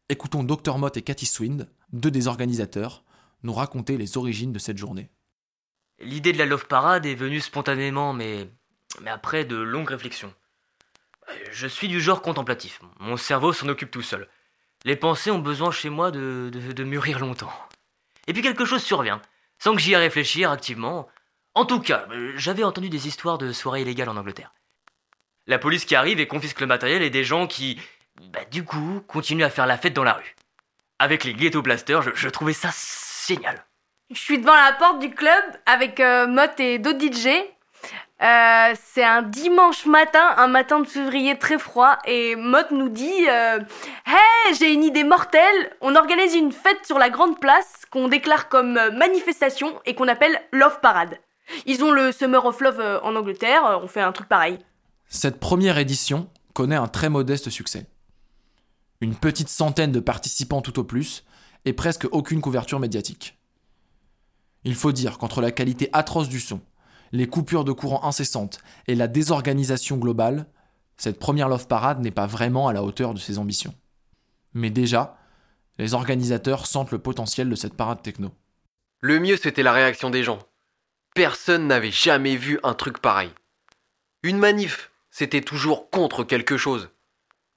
Écoutons 0.09 0.43
Dr 0.43 0.77
Mott 0.77 0.95
et 0.95 1.01
Cathy 1.01 1.25
Swind, 1.25 1.67
deux 1.91 2.11
des 2.11 2.27
organisateurs, 2.27 3.03
nous 3.43 3.51
raconter 3.53 3.97
les 3.97 4.15
origines 4.17 4.53
de 4.53 4.59
cette 4.59 4.77
journée. 4.77 5.09
L'idée 5.99 6.31
de 6.31 6.37
la 6.37 6.45
Love 6.45 6.67
Parade 6.67 7.05
est 7.05 7.15
venue 7.15 7.41
spontanément, 7.41 8.13
mais, 8.13 8.49
mais 9.01 9.09
après 9.09 9.43
de 9.43 9.57
longues 9.57 9.89
réflexions. 9.89 10.33
Je 11.51 11.67
suis 11.67 11.89
du 11.89 11.99
genre 11.99 12.21
contemplatif. 12.21 12.79
Mon 13.01 13.17
cerveau 13.17 13.51
s'en 13.51 13.67
occupe 13.67 13.91
tout 13.91 14.01
seul. 14.01 14.29
Les 14.85 14.95
pensées 14.95 15.29
ont 15.29 15.39
besoin 15.39 15.71
chez 15.71 15.89
moi 15.89 16.09
de, 16.09 16.49
de, 16.53 16.71
de 16.71 16.83
mûrir 16.85 17.19
longtemps. 17.19 17.51
Et 18.27 18.33
puis 18.33 18.41
quelque 18.41 18.63
chose 18.63 18.83
survient, 18.83 19.21
sans 19.59 19.75
que 19.75 19.81
j'y 19.81 19.91
ai 19.91 19.97
réfléchir 19.97 20.51
activement. 20.51 21.09
En 21.53 21.65
tout 21.65 21.81
cas, 21.81 22.07
euh, 22.11 22.31
j'avais 22.37 22.63
entendu 22.63 22.87
des 22.87 23.07
histoires 23.07 23.37
de 23.37 23.51
soirées 23.51 23.81
illégales 23.81 24.07
en 24.07 24.15
Angleterre. 24.15 24.53
La 25.47 25.59
police 25.59 25.83
qui 25.83 25.95
arrive 25.95 26.21
et 26.21 26.27
confisque 26.27 26.61
le 26.61 26.67
matériel 26.67 27.01
et 27.01 27.09
des 27.09 27.25
gens 27.25 27.47
qui, 27.47 27.77
bah, 28.31 28.39
du 28.51 28.63
coup, 28.63 29.01
continuent 29.07 29.43
à 29.43 29.49
faire 29.49 29.65
la 29.65 29.77
fête 29.77 29.93
dans 29.93 30.03
la 30.03 30.13
rue. 30.13 30.35
Avec 30.99 31.23
les 31.23 31.33
ghetto 31.33 31.61
blasters, 31.61 32.01
je, 32.01 32.09
je 32.13 32.29
trouvais 32.29 32.53
ça 32.53 32.69
génial. 33.27 33.63
Je 34.09 34.19
suis 34.19 34.39
devant 34.39 34.55
la 34.55 34.73
porte 34.73 34.99
du 34.99 35.09
club 35.11 35.43
avec 35.65 35.99
euh, 35.99 36.27
Mott 36.27 36.59
et 36.59 36.79
d'autres 36.79 36.99
DJ. 36.99 37.27
Euh, 38.19 38.73
c'est 38.83 39.03
un 39.03 39.21
dimanche 39.21 39.85
matin, 39.85 40.33
un 40.37 40.47
matin 40.47 40.79
de 40.79 40.87
février 40.87 41.37
très 41.37 41.59
froid, 41.59 41.99
et 42.05 42.35
Mott 42.35 42.71
nous 42.71 42.89
dit 42.89 43.27
euh, 43.29 43.59
Hey, 44.07 44.55
j'ai 44.57 44.73
une 44.73 44.83
idée 44.83 45.03
mortelle 45.03 45.71
On 45.81 45.95
organise 45.95 46.33
une 46.33 46.51
fête 46.51 46.83
sur 46.83 46.97
la 46.97 47.11
grande 47.11 47.39
place 47.39 47.83
qu'on 47.91 48.07
déclare 48.07 48.49
comme 48.49 48.77
euh, 48.77 48.89
manifestation 48.91 49.79
et 49.85 49.93
qu'on 49.93 50.07
appelle 50.07 50.41
Love 50.51 50.79
Parade. 50.81 51.19
Ils 51.67 51.83
ont 51.83 51.91
le 51.91 52.11
Summer 52.11 52.43
of 52.43 52.59
Love 52.59 52.79
euh, 52.79 52.99
en 53.01 53.15
Angleterre, 53.15 53.79
on 53.83 53.87
fait 53.87 54.01
un 54.01 54.11
truc 54.11 54.27
pareil. 54.27 54.57
Cette 55.07 55.39
première 55.39 55.77
édition 55.77 56.27
connaît 56.53 56.75
un 56.75 56.87
très 56.87 57.09
modeste 57.09 57.51
succès. 57.51 57.85
Une 59.01 59.15
petite 59.15 59.49
centaine 59.49 59.91
de 59.91 59.99
participants 59.99 60.61
tout 60.61 60.79
au 60.79 60.83
plus, 60.83 61.23
et 61.65 61.73
presque 61.73 62.07
aucune 62.11 62.41
couverture 62.41 62.79
médiatique. 62.79 63.37
Il 64.63 64.75
faut 64.75 64.91
dire 64.91 65.17
qu'entre 65.17 65.41
la 65.41 65.51
qualité 65.51 65.89
atroce 65.93 66.29
du 66.29 66.39
son, 66.39 66.61
les 67.11 67.27
coupures 67.27 67.63
de 67.63 67.71
courant 67.71 68.03
incessantes 68.05 68.59
et 68.87 68.95
la 68.95 69.07
désorganisation 69.07 69.97
globale, 69.97 70.47
cette 70.97 71.19
première 71.19 71.47
Love 71.47 71.67
Parade 71.67 71.99
n'est 72.01 72.11
pas 72.11 72.25
vraiment 72.25 72.67
à 72.67 72.73
la 72.73 72.83
hauteur 72.83 73.13
de 73.13 73.19
ses 73.19 73.37
ambitions. 73.37 73.75
Mais 74.53 74.69
déjà, 74.69 75.17
les 75.77 75.93
organisateurs 75.93 76.65
sentent 76.65 76.91
le 76.91 76.99
potentiel 76.99 77.49
de 77.49 77.55
cette 77.55 77.75
parade 77.75 78.01
techno. 78.01 78.31
Le 78.99 79.19
mieux, 79.19 79.37
c'était 79.37 79.63
la 79.63 79.73
réaction 79.73 80.09
des 80.09 80.23
gens. 80.23 80.39
Personne 81.13 81.67
n'avait 81.67 81.91
jamais 81.91 82.35
vu 82.35 82.59
un 82.63 82.73
truc 82.73 82.99
pareil. 82.99 83.31
Une 84.23 84.37
manif, 84.37 84.91
c'était 85.11 85.41
toujours 85.41 85.89
contre 85.89 86.23
quelque 86.23 86.57
chose. 86.57 86.89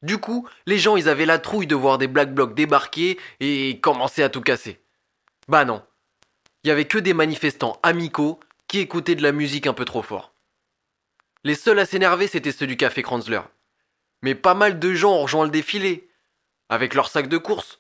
Du 0.03 0.19
coup, 0.19 0.49
les 0.67 0.79
gens, 0.79 0.97
ils 0.97 1.09
avaient 1.09 1.27
la 1.27 1.39
trouille 1.39 1.67
de 1.67 1.75
voir 1.75 1.99
des 1.99 2.07
Black 2.07 2.35
Blocs 2.35 2.55
débarquer 2.55 3.19
et 3.41 3.81
commencer 3.81 4.23
à 4.23 4.31
tout 4.31 4.41
casser. 4.41 4.81
Bah 5.49 5.65
non. 5.65 5.83
Il 6.65 6.69
y 6.69 6.71
avait 6.71 6.87
que 6.87 6.99
des 6.99 7.15
manifestants 7.15 7.79
amicaux 7.83 8.41
qui 8.69 8.79
écoutaient 8.79 9.15
de 9.15 9.23
la 9.23 9.33
musique 9.33 9.67
un 9.67 9.75
peu 9.75 9.85
trop 9.85 10.03
fort. 10.03 10.33
Les 11.45 11.55
seuls 11.55 11.79
à 11.79 11.87
s'énerver, 11.87 12.27
c'était 12.29 12.53
ceux 12.53 12.67
du 12.67 12.77
café 12.77 13.03
Kranzler. 13.03 13.41
Mais 14.23 14.35
pas 14.35 14.55
mal 14.55 14.79
de 14.79 14.93
gens 14.93 15.13
ont 15.13 15.23
rejoint 15.23 15.45
le 15.45 15.51
défilé, 15.51 16.11
avec 16.69 16.95
leurs 16.95 17.09
sacs 17.09 17.29
de 17.29 17.39
course. 17.39 17.79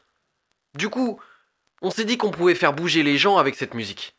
Du 0.74 0.88
coup, 0.88 1.20
on 1.82 1.90
s'est 1.90 2.04
dit 2.04 2.18
qu'on 2.18 2.30
pouvait 2.30 2.54
faire 2.54 2.72
bouger 2.72 3.02
les 3.02 3.18
gens 3.18 3.36
avec 3.36 3.54
cette 3.54 3.74
musique. 3.74 4.16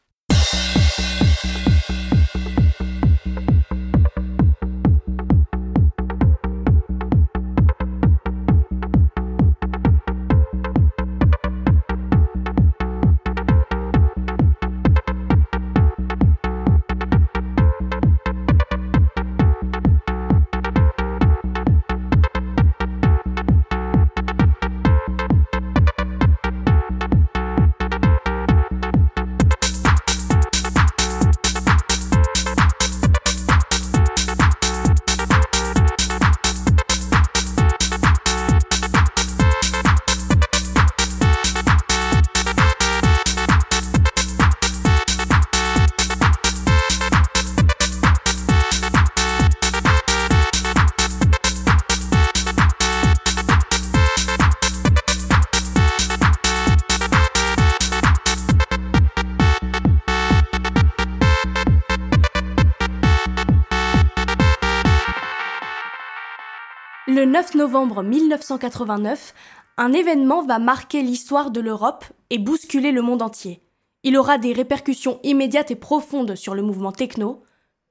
9 67.32 67.56
novembre 67.56 68.04
1989, 68.04 69.34
un 69.78 69.94
événement 69.94 70.44
va 70.44 70.60
marquer 70.60 71.02
l'histoire 71.02 71.50
de 71.50 71.62
l'Europe 71.62 72.04
et 72.30 72.38
bousculer 72.38 72.92
le 72.92 73.02
monde 73.02 73.22
entier. 73.22 73.62
Il 74.04 74.18
aura 74.18 74.38
des 74.38 74.52
répercussions 74.52 75.18
immédiates 75.24 75.72
et 75.72 75.78
profondes 75.78 76.36
sur 76.36 76.56
le 76.56 76.62
mouvement 76.62 76.92
techno, 76.92 77.42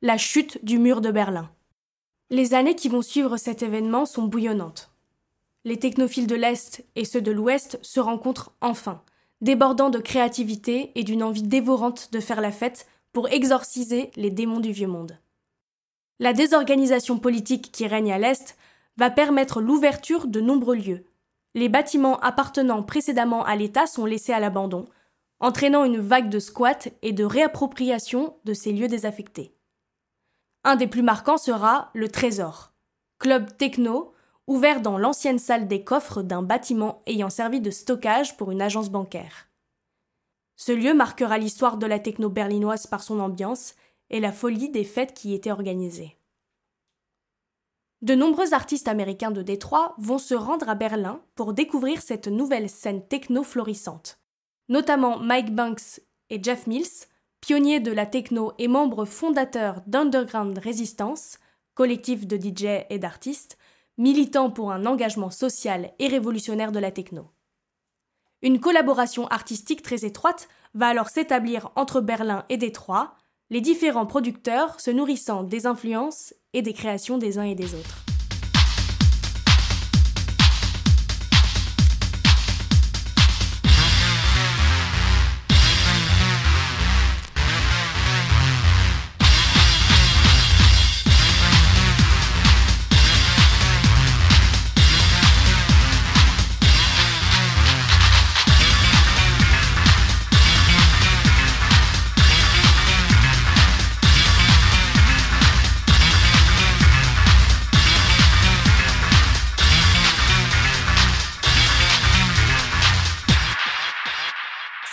la 0.02 0.18
chute 0.18 0.62
du 0.62 0.76
mur 0.76 1.00
de 1.00 1.10
Berlin. 1.10 1.50
Les 2.28 2.52
années 2.52 2.74
qui 2.74 2.90
vont 2.90 3.00
suivre 3.00 3.38
cet 3.38 3.62
événement 3.62 4.04
sont 4.04 4.24
bouillonnantes. 4.24 4.90
Les 5.64 5.78
technophiles 5.78 6.26
de 6.26 6.36
l'Est 6.36 6.84
et 6.94 7.06
ceux 7.06 7.22
de 7.22 7.32
l'Ouest 7.32 7.78
se 7.80 8.00
rencontrent 8.00 8.52
enfin, 8.60 9.00
débordant 9.40 9.88
de 9.88 10.00
créativité 10.00 10.92
et 10.96 11.02
d'une 11.02 11.22
envie 11.22 11.44
dévorante 11.44 12.10
de 12.12 12.20
faire 12.20 12.42
la 12.42 12.52
fête 12.52 12.86
pour 13.14 13.30
exorciser 13.30 14.10
les 14.16 14.30
démons 14.30 14.60
du 14.60 14.72
vieux 14.72 14.86
monde. 14.86 15.16
La 16.18 16.34
désorganisation 16.34 17.18
politique 17.18 17.72
qui 17.72 17.86
règne 17.86 18.12
à 18.12 18.18
l'Est 18.18 18.58
va 19.00 19.08
permettre 19.08 19.62
l'ouverture 19.62 20.26
de 20.26 20.42
nombreux 20.42 20.76
lieux. 20.76 21.06
Les 21.54 21.70
bâtiments 21.70 22.20
appartenant 22.20 22.82
précédemment 22.82 23.42
à 23.46 23.56
l'État 23.56 23.86
sont 23.86 24.04
laissés 24.04 24.34
à 24.34 24.40
l'abandon, 24.40 24.84
entraînant 25.40 25.84
une 25.84 26.00
vague 26.00 26.28
de 26.28 26.38
squats 26.38 26.90
et 27.00 27.14
de 27.14 27.24
réappropriation 27.24 28.36
de 28.44 28.52
ces 28.52 28.72
lieux 28.72 28.88
désaffectés. 28.88 29.56
Un 30.64 30.76
des 30.76 30.86
plus 30.86 31.02
marquants 31.02 31.38
sera 31.38 31.90
le 31.94 32.10
Trésor, 32.10 32.74
club 33.18 33.56
techno 33.56 34.12
ouvert 34.46 34.82
dans 34.82 34.98
l'ancienne 34.98 35.38
salle 35.38 35.66
des 35.66 35.82
coffres 35.82 36.20
d'un 36.20 36.42
bâtiment 36.42 37.00
ayant 37.06 37.30
servi 37.30 37.62
de 37.62 37.70
stockage 37.70 38.36
pour 38.36 38.50
une 38.50 38.60
agence 38.60 38.90
bancaire. 38.90 39.48
Ce 40.56 40.72
lieu 40.72 40.92
marquera 40.92 41.38
l'histoire 41.38 41.78
de 41.78 41.86
la 41.86 42.00
techno 42.00 42.28
berlinoise 42.28 42.86
par 42.86 43.02
son 43.02 43.18
ambiance 43.18 43.76
et 44.10 44.20
la 44.20 44.30
folie 44.30 44.68
des 44.68 44.84
fêtes 44.84 45.14
qui 45.14 45.30
y 45.30 45.34
étaient 45.34 45.52
organisées. 45.52 46.19
De 48.02 48.14
nombreux 48.14 48.54
artistes 48.54 48.88
américains 48.88 49.30
de 49.30 49.42
Détroit 49.42 49.94
vont 49.98 50.18
se 50.18 50.34
rendre 50.34 50.70
à 50.70 50.74
Berlin 50.74 51.20
pour 51.34 51.52
découvrir 51.52 52.00
cette 52.00 52.28
nouvelle 52.28 52.70
scène 52.70 53.06
techno 53.06 53.42
florissante. 53.42 54.18
Notamment 54.70 55.18
Mike 55.18 55.54
Banks 55.54 56.00
et 56.30 56.42
Jeff 56.42 56.66
Mills, 56.66 57.06
pionniers 57.42 57.80
de 57.80 57.92
la 57.92 58.06
techno 58.06 58.52
et 58.58 58.68
membres 58.68 59.04
fondateurs 59.04 59.82
d'Underground 59.86 60.58
Resistance, 60.58 61.38
collectif 61.74 62.26
de 62.26 62.36
DJ 62.36 62.86
et 62.88 62.98
d'artistes, 62.98 63.58
militants 63.98 64.50
pour 64.50 64.72
un 64.72 64.86
engagement 64.86 65.30
social 65.30 65.92
et 65.98 66.08
révolutionnaire 66.08 66.72
de 66.72 66.78
la 66.78 66.90
techno. 66.90 67.28
Une 68.40 68.60
collaboration 68.60 69.26
artistique 69.26 69.82
très 69.82 70.06
étroite 70.06 70.48
va 70.72 70.88
alors 70.88 71.10
s'établir 71.10 71.70
entre 71.76 72.00
Berlin 72.00 72.46
et 72.48 72.56
Détroit, 72.56 73.14
les 73.50 73.60
différents 73.60 74.06
producteurs 74.06 74.80
se 74.80 74.92
nourrissant 74.92 75.42
des 75.42 75.66
influences 75.66 76.34
et 76.52 76.62
des 76.62 76.72
créations 76.72 77.18
des 77.18 77.38
uns 77.38 77.44
et 77.44 77.56
des 77.56 77.74
autres. 77.74 78.09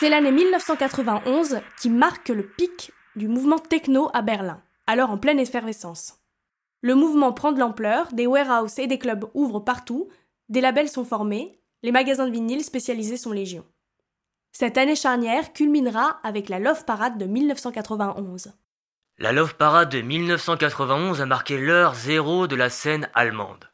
C'est 0.08 0.12
l'année 0.12 0.32
1991 0.32 1.60
qui 1.82 1.90
marque 1.90 2.30
le 2.30 2.48
pic 2.48 2.94
du 3.18 3.28
mouvement 3.28 3.60
techno 3.60 4.10
à 4.14 4.22
Berlin, 4.22 4.62
alors 4.88 5.10
en 5.10 5.18
pleine 5.18 5.38
effervescence. 5.38 6.22
Le 6.82 6.96
mouvement 6.96 7.34
prend 7.34 7.52
de 7.52 7.60
l'ampleur, 7.60 8.08
des 8.14 8.26
warehouses 8.26 8.80
et 8.80 8.88
des 8.88 9.00
clubs 9.00 9.30
ouvrent 9.34 9.60
partout, 9.60 10.08
des 10.48 10.62
labels 10.62 10.88
sont 10.88 11.04
formés, 11.04 11.60
les 11.84 11.92
magasins 11.92 12.26
de 12.26 12.32
vinyle 12.32 12.64
spécialisés 12.64 13.18
sont 13.18 13.34
légion. 13.34 13.66
Cette 14.54 14.78
année 14.78 14.96
charnière 14.96 15.52
culminera 15.52 16.22
avec 16.24 16.48
la 16.48 16.60
Love 16.60 16.86
Parade 16.86 17.18
de 17.18 17.26
1991. 17.26 18.54
La 19.18 19.34
Love 19.34 19.56
Parade 19.56 19.90
de 19.90 20.00
1991 20.00 21.20
a 21.20 21.26
marqué 21.26 21.58
l'heure 21.58 21.96
zéro 21.96 22.48
de 22.48 22.56
la 22.56 22.70
scène 22.70 23.10
allemande. 23.14 23.70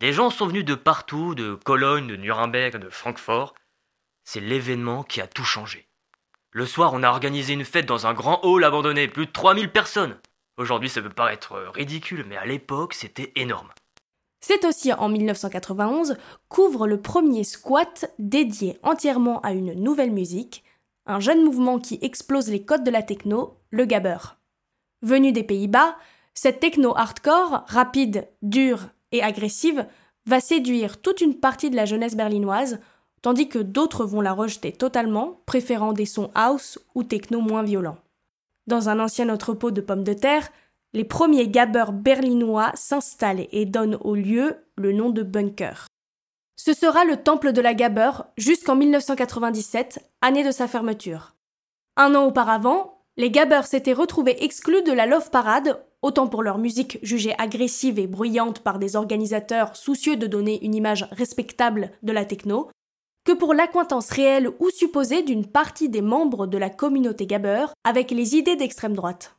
Des 0.00 0.12
gens 0.12 0.28
sont 0.28 0.48
venus 0.48 0.66
de 0.66 0.74
partout, 0.74 1.34
de 1.34 1.54
Cologne, 1.54 2.08
de 2.08 2.16
Nuremberg, 2.16 2.76
de 2.76 2.90
Francfort. 2.90 3.54
C'est 4.30 4.40
l'événement 4.40 5.04
qui 5.04 5.22
a 5.22 5.26
tout 5.26 5.42
changé. 5.42 5.88
Le 6.50 6.66
soir, 6.66 6.92
on 6.92 7.02
a 7.02 7.08
organisé 7.08 7.54
une 7.54 7.64
fête 7.64 7.86
dans 7.86 8.06
un 8.06 8.12
grand 8.12 8.40
hall 8.42 8.62
abandonné, 8.62 9.08
plus 9.08 9.24
de 9.24 9.32
3000 9.32 9.72
personnes. 9.72 10.18
Aujourd'hui, 10.58 10.90
ça 10.90 11.00
peut 11.00 11.08
paraître 11.08 11.56
ridicule, 11.72 12.26
mais 12.28 12.36
à 12.36 12.44
l'époque, 12.44 12.92
c'était 12.92 13.32
énorme. 13.36 13.70
C'est 14.40 14.66
aussi 14.66 14.92
en 14.92 15.08
1991 15.08 16.18
qu'ouvre 16.50 16.86
le 16.86 17.00
premier 17.00 17.42
squat 17.42 18.12
dédié 18.18 18.78
entièrement 18.82 19.40
à 19.40 19.52
une 19.52 19.72
nouvelle 19.72 20.12
musique, 20.12 20.62
un 21.06 21.20
jeune 21.20 21.42
mouvement 21.42 21.78
qui 21.78 21.98
explose 22.02 22.50
les 22.50 22.62
codes 22.62 22.84
de 22.84 22.90
la 22.90 23.02
techno, 23.02 23.56
le 23.70 23.86
gabber. 23.86 24.36
Venu 25.00 25.32
des 25.32 25.42
Pays-Bas, 25.42 25.96
cette 26.34 26.60
techno 26.60 26.94
hardcore, 26.94 27.64
rapide, 27.66 28.28
dure 28.42 28.90
et 29.10 29.22
agressive, 29.22 29.86
va 30.26 30.40
séduire 30.40 31.00
toute 31.00 31.22
une 31.22 31.40
partie 31.40 31.70
de 31.70 31.76
la 31.76 31.86
jeunesse 31.86 32.14
berlinoise, 32.14 32.78
tandis 33.22 33.48
que 33.48 33.58
d'autres 33.58 34.04
vont 34.04 34.20
la 34.20 34.32
rejeter 34.32 34.72
totalement, 34.72 35.40
préférant 35.46 35.92
des 35.92 36.06
sons 36.06 36.30
house 36.34 36.78
ou 36.94 37.04
techno 37.04 37.40
moins 37.40 37.62
violents. 37.62 37.98
Dans 38.66 38.88
un 38.88 39.00
ancien 39.00 39.28
entrepôt 39.28 39.70
de 39.70 39.80
pommes 39.80 40.04
de 40.04 40.12
terre, 40.12 40.50
les 40.92 41.04
premiers 41.04 41.48
gabbers 41.48 41.92
berlinois 41.92 42.72
s'installent 42.74 43.46
et 43.50 43.66
donnent 43.66 43.98
au 44.00 44.14
lieu 44.14 44.56
le 44.76 44.92
nom 44.92 45.10
de 45.10 45.22
bunker. 45.22 45.86
Ce 46.56 46.72
sera 46.72 47.04
le 47.04 47.16
temple 47.16 47.52
de 47.52 47.60
la 47.60 47.74
gabber 47.74 48.10
jusqu'en 48.36 48.74
1997, 48.74 50.00
année 50.20 50.44
de 50.44 50.50
sa 50.50 50.66
fermeture. 50.66 51.34
Un 51.96 52.14
an 52.14 52.24
auparavant, 52.26 53.04
les 53.16 53.30
gabbers 53.30 53.66
s'étaient 53.66 53.92
retrouvés 53.92 54.44
exclus 54.44 54.82
de 54.82 54.92
la 54.92 55.06
Love 55.06 55.30
Parade, 55.30 55.80
autant 56.02 56.28
pour 56.28 56.42
leur 56.42 56.58
musique 56.58 56.98
jugée 57.02 57.34
agressive 57.38 57.98
et 57.98 58.06
bruyante 58.06 58.60
par 58.60 58.78
des 58.78 58.96
organisateurs 58.96 59.76
soucieux 59.76 60.16
de 60.16 60.26
donner 60.26 60.64
une 60.64 60.74
image 60.74 61.06
respectable 61.10 61.90
de 62.02 62.12
la 62.12 62.24
techno, 62.24 62.70
que 63.28 63.34
pour 63.34 63.52
l'acquaintance 63.52 64.08
réelle 64.08 64.48
ou 64.58 64.70
supposée 64.70 65.20
d'une 65.20 65.44
partie 65.44 65.90
des 65.90 66.00
membres 66.00 66.46
de 66.46 66.56
la 66.56 66.70
communauté 66.70 67.26
gabber 67.26 67.66
avec 67.84 68.10
les 68.10 68.36
idées 68.36 68.56
d'extrême 68.56 68.94
droite. 68.94 69.36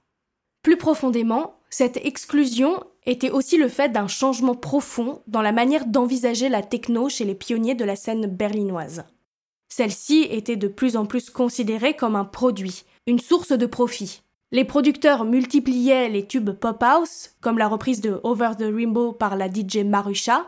Plus 0.62 0.78
profondément, 0.78 1.56
cette 1.72 1.98
exclusion 1.98 2.84
était 3.08 3.32
aussi 3.32 3.58
le 3.58 3.68
fait 3.68 3.90
d'un 3.90 4.06
changement 4.06 4.54
profond 4.54 5.24
dans 5.26 5.42
la 5.42 5.52
manière 5.52 5.88
d'envisager 5.88 6.50
la 6.50 6.62
techno 6.62 7.10
chez 7.10 7.26
les 7.26 7.34
pionniers 7.34 7.74
de 7.74 7.84
la 7.84 7.96
scène 7.96 8.28
berlinoise. 8.28 9.06
Celle-ci 9.70 10.28
était 10.30 10.56
de 10.56 10.68
plus 10.68 10.96
en 10.96 11.08
plus 11.08 11.32
considérée 11.32 11.96
comme 11.96 12.16
un 12.16 12.26
produit, 12.26 12.84
une 13.08 13.18
source 13.18 13.54
de 13.54 13.66
profit. 13.66 14.22
Les 14.52 14.66
producteurs 14.66 15.26
multipliaient 15.26 16.10
les 16.10 16.28
tubes 16.28 16.52
pop 16.52 16.84
house, 16.84 17.32
comme 17.42 17.58
la 17.58 17.68
reprise 17.68 18.02
de 18.02 18.20
Over 18.24 18.52
the 18.56 18.72
Rainbow 18.72 19.14
par 19.14 19.36
la 19.36 19.48
DJ 19.48 19.78
Marusha, 19.84 20.46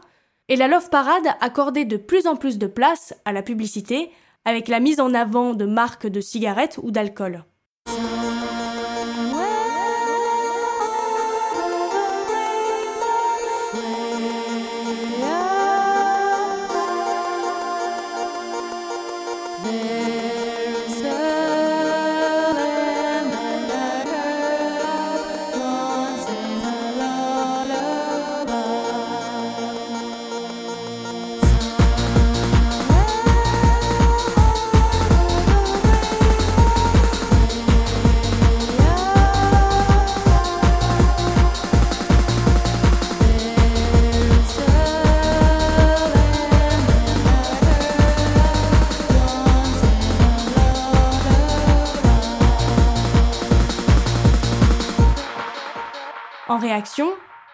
et 0.52 0.58
la 0.58 0.68
Love 0.68 0.90
Parade 0.90 1.30
accordait 1.40 1.86
de 1.86 1.96
plus 1.96 2.28
en 2.28 2.36
plus 2.36 2.58
de 2.58 2.68
place 2.68 3.14
à 3.24 3.32
la 3.32 3.42
publicité 3.42 4.12
avec 4.44 4.68
la 4.68 4.82
mise 4.82 5.00
en 5.00 5.14
avant 5.14 5.54
de 5.54 5.64
marques 5.64 6.08
de 6.08 6.20
cigarettes 6.20 6.78
ou 6.84 6.92
d'alcool. 6.92 7.46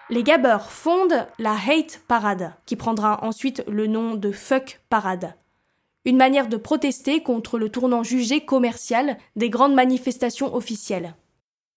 Les 0.09 0.23
gabbers 0.23 0.71
fondent 0.71 1.27
la 1.39 1.53
Hate 1.53 2.01
Parade, 2.07 2.53
qui 2.65 2.75
prendra 2.75 3.23
ensuite 3.23 3.63
le 3.67 3.87
nom 3.87 4.15
de 4.15 4.31
Fuck 4.31 4.79
Parade. 4.89 5.35
Une 6.05 6.17
manière 6.17 6.47
de 6.47 6.57
protester 6.57 7.21
contre 7.21 7.59
le 7.59 7.69
tournant 7.69 8.03
jugé 8.03 8.45
commercial 8.45 9.17
des 9.35 9.49
grandes 9.49 9.73
manifestations 9.73 10.53
officielles. 10.55 11.15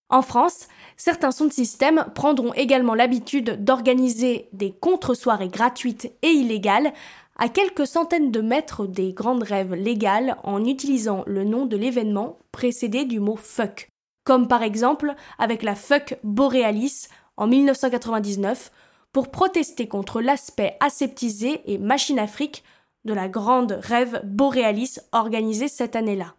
En 0.09 0.23
France, 0.23 0.69
certains 0.97 1.33
sons 1.33 1.47
de 1.47 1.53
système 1.53 2.07
prendront 2.15 2.53
également 2.55 2.95
l'habitude 2.95 3.65
d'organiser 3.65 4.49
des 4.53 4.73
contre-soirées 4.73 5.49
gratuites 5.49 6.13
et 6.23 6.31
illégales 6.31 6.93
à 7.37 7.49
quelques 7.49 7.87
centaines 7.87 8.31
de 8.31 8.41
mètres 8.41 8.87
des 8.87 9.13
grandes 9.13 9.43
rêves 9.43 9.75
légales 9.75 10.37
en 10.45 10.65
utilisant 10.65 11.25
le 11.27 11.45
nom 11.45 11.67
de 11.67 11.77
l'événement 11.77 12.39
précédé 12.53 13.05
du 13.05 13.19
mot 13.19 13.37
fuck 13.37 13.91
comme 14.31 14.47
par 14.47 14.63
exemple 14.63 15.15
avec 15.39 15.63
la 15.65 15.75
Fuck 15.75 16.17
Borealis 16.23 17.09
en 17.41 17.47
1999 17.47 18.71
pour 19.13 19.31
protester 19.31 19.89
contre 19.89 20.21
l'aspect 20.21 20.77
aseptisé 20.79 21.63
et 21.73 21.79
machine 21.79 22.19
afrique 22.19 22.63
de 23.05 23.15
la 23.15 23.29
grande 23.29 23.79
rêve 23.81 24.21
Borealis 24.25 24.99
organisée 25.13 25.69
cette 25.69 25.97
année-là. 25.97 26.35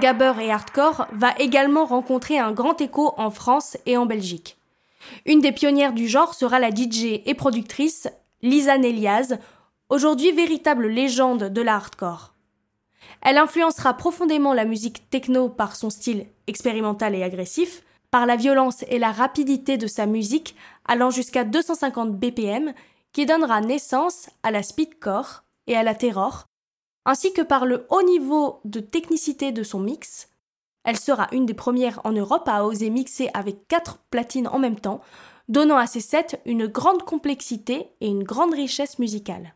Gabber 0.00 0.32
et 0.40 0.50
hardcore 0.50 1.06
va 1.12 1.34
également 1.38 1.84
rencontrer 1.84 2.38
un 2.38 2.52
grand 2.52 2.80
écho 2.80 3.14
en 3.18 3.30
France 3.30 3.76
et 3.86 3.96
en 3.96 4.06
Belgique. 4.06 4.58
Une 5.26 5.40
des 5.40 5.52
pionnières 5.52 5.92
du 5.92 6.08
genre 6.08 6.34
sera 6.34 6.58
la 6.58 6.70
DJ 6.70 7.20
et 7.24 7.34
productrice 7.34 8.08
Lisa 8.42 8.78
Neliaz, 8.78 9.38
aujourd'hui 9.88 10.32
véritable 10.32 10.88
légende 10.88 11.44
de 11.44 11.62
la 11.62 11.76
hardcore. 11.76 12.34
Elle 13.22 13.38
influencera 13.38 13.94
profondément 13.94 14.54
la 14.54 14.64
musique 14.64 15.08
techno 15.10 15.48
par 15.48 15.76
son 15.76 15.90
style 15.90 16.26
expérimental 16.46 17.14
et 17.14 17.22
agressif, 17.22 17.82
par 18.10 18.26
la 18.26 18.36
violence 18.36 18.84
et 18.88 18.98
la 18.98 19.12
rapidité 19.12 19.76
de 19.76 19.86
sa 19.86 20.06
musique 20.06 20.56
allant 20.86 21.10
jusqu'à 21.10 21.44
250 21.44 22.18
BPM, 22.18 22.72
qui 23.12 23.26
donnera 23.26 23.60
naissance 23.60 24.30
à 24.42 24.50
la 24.50 24.62
speedcore 24.62 25.44
et 25.66 25.76
à 25.76 25.82
la 25.82 25.94
terror, 25.94 26.46
ainsi 27.04 27.32
que 27.32 27.42
par 27.42 27.66
le 27.66 27.86
haut 27.90 28.02
niveau 28.02 28.60
de 28.64 28.80
technicité 28.80 29.52
de 29.52 29.62
son 29.62 29.80
mix. 29.80 30.28
Elle 30.84 30.98
sera 30.98 31.28
une 31.32 31.46
des 31.46 31.54
premières 31.54 32.00
en 32.04 32.12
Europe 32.12 32.48
à 32.48 32.64
oser 32.64 32.90
mixer 32.90 33.30
avec 33.34 33.68
quatre 33.68 33.98
platines 34.10 34.48
en 34.48 34.58
même 34.58 34.80
temps, 34.80 35.00
donnant 35.48 35.76
à 35.76 35.86
ses 35.86 36.00
sets 36.00 36.40
une 36.46 36.66
grande 36.66 37.02
complexité 37.02 37.88
et 38.00 38.08
une 38.08 38.24
grande 38.24 38.54
richesse 38.54 38.98
musicale. 38.98 39.54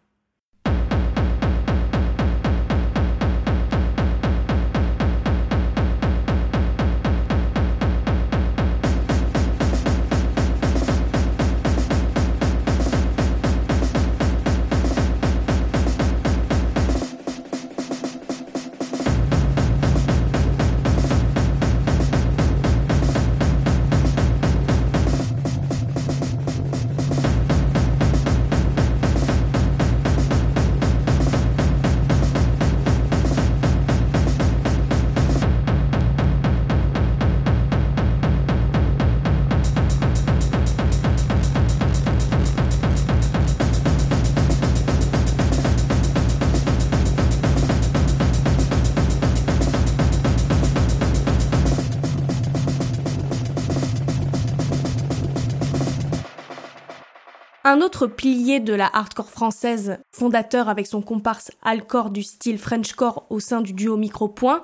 Un 57.74 57.80
autre 57.80 58.06
pilier 58.06 58.60
de 58.60 58.72
la 58.72 58.86
hardcore 58.86 59.30
française, 59.30 59.98
fondateur 60.12 60.68
avec 60.68 60.86
son 60.86 61.02
comparse 61.02 61.50
Alcor 61.60 62.10
du 62.10 62.22
style 62.22 62.56
Frenchcore 62.56 63.26
au 63.30 63.40
sein 63.40 63.62
du 63.62 63.72
duo 63.72 63.96
Micropoint, 63.96 64.62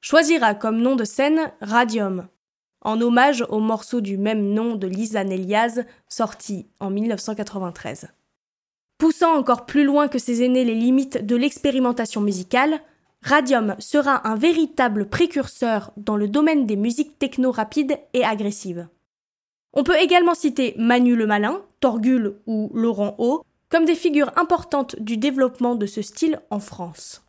choisira 0.00 0.54
comme 0.54 0.80
nom 0.80 0.94
de 0.94 1.02
scène 1.02 1.52
Radium, 1.60 2.28
en 2.82 3.00
hommage 3.00 3.44
au 3.48 3.58
morceau 3.58 4.00
du 4.00 4.16
même 4.16 4.54
nom 4.54 4.76
de 4.76 4.86
Lisa 4.86 5.24
Neliaz, 5.24 5.86
sorti 6.08 6.68
en 6.78 6.88
1993. 6.90 8.12
Poussant 8.96 9.36
encore 9.36 9.66
plus 9.66 9.82
loin 9.82 10.06
que 10.06 10.20
ses 10.20 10.44
aînés 10.44 10.64
les 10.64 10.76
limites 10.76 11.26
de 11.26 11.34
l'expérimentation 11.34 12.20
musicale, 12.20 12.80
Radium 13.22 13.74
sera 13.80 14.28
un 14.28 14.36
véritable 14.36 15.08
précurseur 15.08 15.90
dans 15.96 16.16
le 16.16 16.28
domaine 16.28 16.64
des 16.64 16.76
musiques 16.76 17.18
techno 17.18 17.50
rapides 17.50 17.98
et 18.14 18.22
agressives. 18.22 18.86
On 19.78 19.84
peut 19.84 20.00
également 20.00 20.34
citer 20.34 20.74
Manu 20.78 21.14
le 21.16 21.26
Malin, 21.26 21.60
Torgul 21.80 22.36
ou 22.46 22.70
Laurent 22.72 23.14
O 23.18 23.42
comme 23.68 23.84
des 23.84 23.94
figures 23.94 24.32
importantes 24.36 24.96
du 25.00 25.18
développement 25.18 25.74
de 25.74 25.84
ce 25.84 26.00
style 26.00 26.40
en 26.48 26.60
France. 26.60 27.25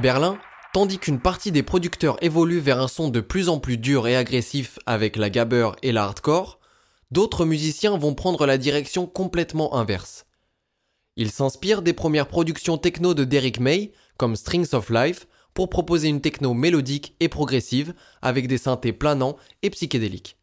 Berlin, 0.00 0.38
tandis 0.72 0.98
qu'une 0.98 1.20
partie 1.20 1.52
des 1.52 1.62
producteurs 1.62 2.16
évolue 2.22 2.58
vers 2.58 2.80
un 2.80 2.88
son 2.88 3.10
de 3.10 3.20
plus 3.20 3.48
en 3.48 3.60
plus 3.60 3.76
dur 3.76 4.08
et 4.08 4.16
agressif 4.16 4.78
avec 4.86 5.16
la 5.16 5.30
gabber 5.30 5.70
et 5.82 5.92
la 5.92 6.04
hardcore, 6.04 6.58
d'autres 7.10 7.44
musiciens 7.44 7.98
vont 7.98 8.14
prendre 8.14 8.46
la 8.46 8.56
direction 8.56 9.06
complètement 9.06 9.76
inverse. 9.76 10.26
Ils 11.16 11.30
s'inspirent 11.30 11.82
des 11.82 11.92
premières 11.92 12.28
productions 12.28 12.78
techno 12.78 13.12
de 13.14 13.24
Derrick 13.24 13.60
May, 13.60 13.92
comme 14.16 14.36
Strings 14.36 14.74
of 14.74 14.90
Life, 14.90 15.26
pour 15.52 15.68
proposer 15.68 16.08
une 16.08 16.20
techno 16.22 16.54
mélodique 16.54 17.14
et 17.20 17.28
progressive 17.28 17.92
avec 18.22 18.46
des 18.46 18.58
synthés 18.58 18.92
planants 18.92 19.36
et 19.62 19.70
psychédéliques. 19.70 20.38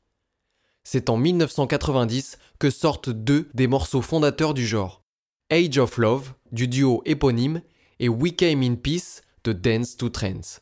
C'est 0.83 1.09
en 1.09 1.17
1990 1.17 2.37
que 2.59 2.69
sortent 2.69 3.09
deux 3.09 3.49
des 3.53 3.67
morceaux 3.67 4.01
fondateurs 4.01 4.53
du 4.53 4.67
genre. 4.67 5.03
Age 5.49 5.77
of 5.79 5.97
Love, 5.97 6.33
du 6.51 6.67
duo 6.67 7.01
éponyme, 7.05 7.61
et 7.99 8.09
We 8.09 8.35
Came 8.35 8.61
in 8.61 8.75
Peace, 8.75 9.21
de 9.47 9.53
Dance 9.53 9.95
to 9.95 10.09
Trends. 10.09 10.59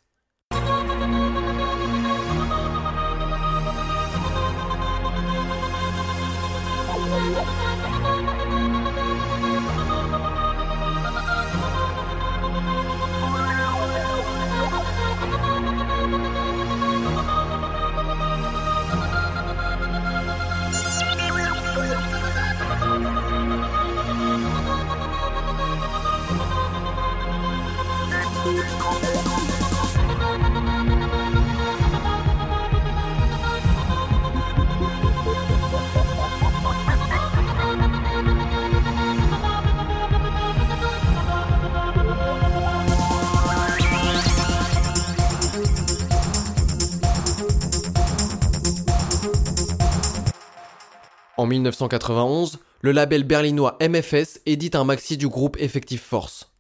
En 51.45 51.47
1991, 51.47 52.57
le 52.81 52.91
label 52.91 53.23
berlinois 53.23 53.77
MFS 53.79 54.39
édite 54.47 54.73
un 54.73 54.83
maxi 54.83 55.15
du 55.15 55.27
groupe 55.27 55.57
Effective 55.59 55.99
Force. 55.99 56.51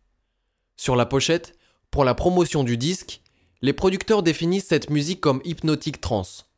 Sur 0.77 0.95
la 0.95 1.07
pochette, 1.07 1.57
pour 1.89 2.05
la 2.05 2.13
promotion 2.13 2.63
du 2.63 2.77
disque, 2.77 3.21
les 3.63 3.73
producteurs 3.73 4.21
définissent 4.21 4.67
cette 4.67 4.91
musique 4.91 5.21
comme 5.21 5.41
hypnotique 5.43 6.01
trance. 6.01 6.51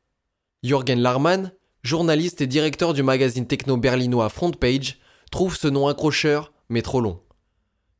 Jürgen 0.61 0.99
Larman, 0.99 1.53
journaliste 1.83 2.41
et 2.41 2.47
directeur 2.47 2.93
du 2.93 3.01
magazine 3.01 3.47
techno 3.47 3.77
berlinois 3.77 4.27
Frontpage, 4.27 4.99
trouve 5.31 5.55
ce 5.55 5.69
nom 5.69 5.87
accrocheur, 5.87 6.51
mais 6.67 6.81
trop 6.81 6.99
long. 6.99 7.21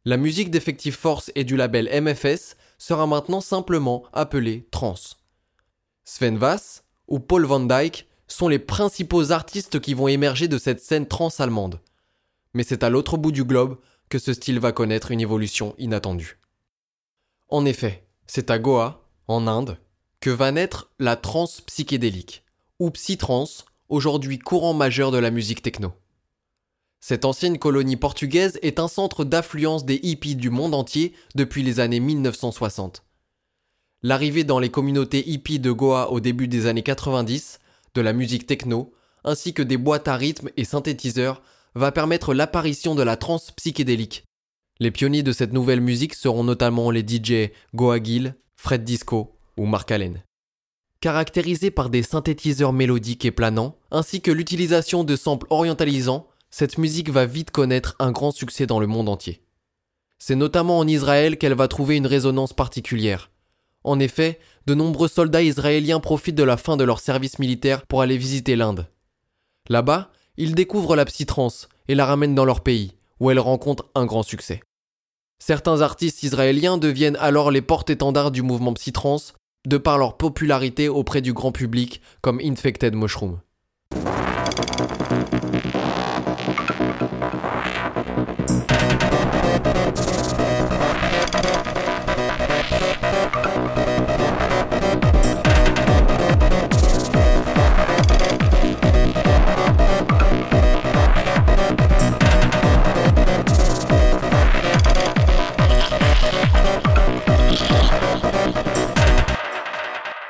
La 0.03 0.17
musique 0.17 0.51
d'Effective 0.51 0.97
Force 0.97 1.31
et 1.35 1.45
du 1.45 1.55
label 1.55 1.89
MFS 2.01 2.57
sera 2.77 3.07
maintenant 3.07 3.39
simplement 3.39 4.03
appelée 4.11 4.67
trance. 4.71 5.23
Sven 6.03 6.37
Vass 6.37 6.83
ou 7.07 7.19
Paul 7.19 7.45
Van 7.45 7.61
Dyke 7.61 8.07
sont 8.27 8.47
les 8.47 8.59
principaux 8.59 9.31
artistes 9.31 9.79
qui 9.79 9.93
vont 9.93 10.07
émerger 10.07 10.47
de 10.47 10.57
cette 10.57 10.81
scène 10.81 11.07
trans-allemande. 11.07 11.79
Mais 12.53 12.63
c'est 12.63 12.83
à 12.83 12.89
l'autre 12.89 13.17
bout 13.17 13.31
du 13.31 13.43
globe 13.43 13.77
que 14.09 14.19
ce 14.19 14.33
style 14.33 14.59
va 14.59 14.71
connaître 14.71 15.11
une 15.11 15.21
évolution 15.21 15.75
inattendue. 15.77 16.39
En 17.49 17.65
effet, 17.65 18.05
c'est 18.25 18.51
à 18.51 18.59
Goa, 18.59 19.05
en 19.27 19.47
Inde, 19.47 19.77
que 20.19 20.29
va 20.29 20.51
naître 20.51 20.91
la 20.99 21.15
trance 21.15 21.61
psychédélique, 21.61 22.43
ou 22.79 22.89
psytrance, 22.91 23.65
aujourd'hui 23.89 24.39
courant 24.39 24.73
majeur 24.73 25.11
de 25.11 25.17
la 25.17 25.31
musique 25.31 25.61
techno. 25.61 25.93
Cette 26.99 27.25
ancienne 27.25 27.57
colonie 27.57 27.95
portugaise 27.95 28.59
est 28.61 28.79
un 28.79 28.87
centre 28.87 29.23
d'affluence 29.23 29.85
des 29.85 29.99
hippies 30.03 30.35
du 30.35 30.49
monde 30.49 30.73
entier 30.73 31.13
depuis 31.35 31.63
les 31.63 31.79
années 31.79 31.99
1960. 31.99 33.03
L'arrivée 34.01 34.43
dans 34.43 34.59
les 34.59 34.69
communautés 34.69 35.27
hippies 35.29 35.59
de 35.59 35.71
Goa 35.71 36.11
au 36.11 36.19
début 36.19 36.47
des 36.47 36.65
années 36.65 36.83
90 36.83 37.59
de 37.97 38.01
la 38.01 38.13
musique 38.13 38.45
techno, 38.45 38.93
ainsi 39.23 39.55
que 39.55 39.63
des 39.63 39.77
boîtes 39.77 40.07
à 40.07 40.15
rythme 40.15 40.49
et 40.55 40.65
synthétiseurs, 40.65 41.41
va 41.73 41.91
permettre 41.91 42.36
l'apparition 42.36 42.93
de 42.93 43.01
la 43.01 43.17
trance 43.17 43.49
psychédélique. 43.51 44.23
Les 44.79 44.91
pionniers 44.91 45.23
de 45.23 45.31
cette 45.31 45.51
nouvelle 45.51 45.81
musique 45.81 46.13
seront 46.13 46.43
notamment 46.43 46.91
les 46.91 47.01
DJ 47.01 47.51
Goa 47.73 48.01
Gill, 48.01 48.36
Fred 48.55 48.83
Disco 48.83 49.36
ou 49.57 49.65
Mark 49.65 49.89
Allen. 49.89 50.21
Caractérisée 51.01 51.71
par 51.71 51.89
des 51.89 52.03
synthétiseurs 52.03 52.71
mélodiques 52.71 53.25
et 53.25 53.31
planants, 53.31 53.77
ainsi 53.89 54.21
que 54.21 54.31
l'utilisation 54.31 55.03
de 55.03 55.15
samples 55.15 55.47
orientalisants, 55.49 56.27
cette 56.51 56.77
musique 56.77 57.10
va 57.10 57.25
vite 57.25 57.49
connaître 57.49 57.95
un 57.97 58.12
grand 58.12 58.31
succès 58.31 58.67
dans 58.67 58.79
le 58.79 58.88
monde 58.88 59.10
entier. 59.10 59.41
C'est 60.19 60.36
notamment 60.36 60.77
en 60.77 60.88
Israël 60.88 61.39
qu'elle 61.39 61.55
va 61.55 61.67
trouver 61.67 61.97
une 61.97 62.07
résonance 62.07 62.53
particulière. 62.53 63.31
En 63.88 64.02
effet, 64.02 64.38
de 64.65 64.73
nombreux 64.73 65.08
soldats 65.08 65.41
israéliens 65.41 66.02
profitent 66.02 66.36
de 66.36 66.43
la 66.43 66.58
fin 66.58 66.76
de 66.76 66.84
leur 66.84 67.00
service 67.00 67.39
militaire 67.39 67.86
pour 67.86 68.02
aller 68.02 68.17
visiter 68.17 68.58
l'Inde. 68.58 68.86
Là-bas, 69.69 70.12
ils 70.36 70.56
découvrent 70.56 70.97
la 70.97 71.06
psytrance 71.06 71.69
et 71.88 71.95
la 71.95 72.06
ramènent 72.06 72.36
dans 72.36 72.43
leur 72.43 72.63
pays, 72.63 72.95
où 73.21 73.32
elle 73.32 73.39
rencontre 73.39 73.86
un 73.95 74.06
grand 74.06 74.23
succès. 74.23 74.60
Certains 75.39 75.80
artistes 75.80 76.21
israéliens 76.23 76.78
deviennent 76.78 77.15
alors 77.21 77.50
les 77.50 77.62
porte-étendards 77.62 78.32
du 78.32 78.41
mouvement 78.41 78.73
psytrance, 78.73 79.36
de 79.65 79.78
par 79.78 79.97
leur 79.97 80.17
popularité 80.17 80.89
auprès 80.89 81.21
du 81.21 81.32
grand 81.32 81.54
public, 81.54 82.02
comme 82.21 82.41
Infected 82.43 82.93
Mushroom. 82.93 83.39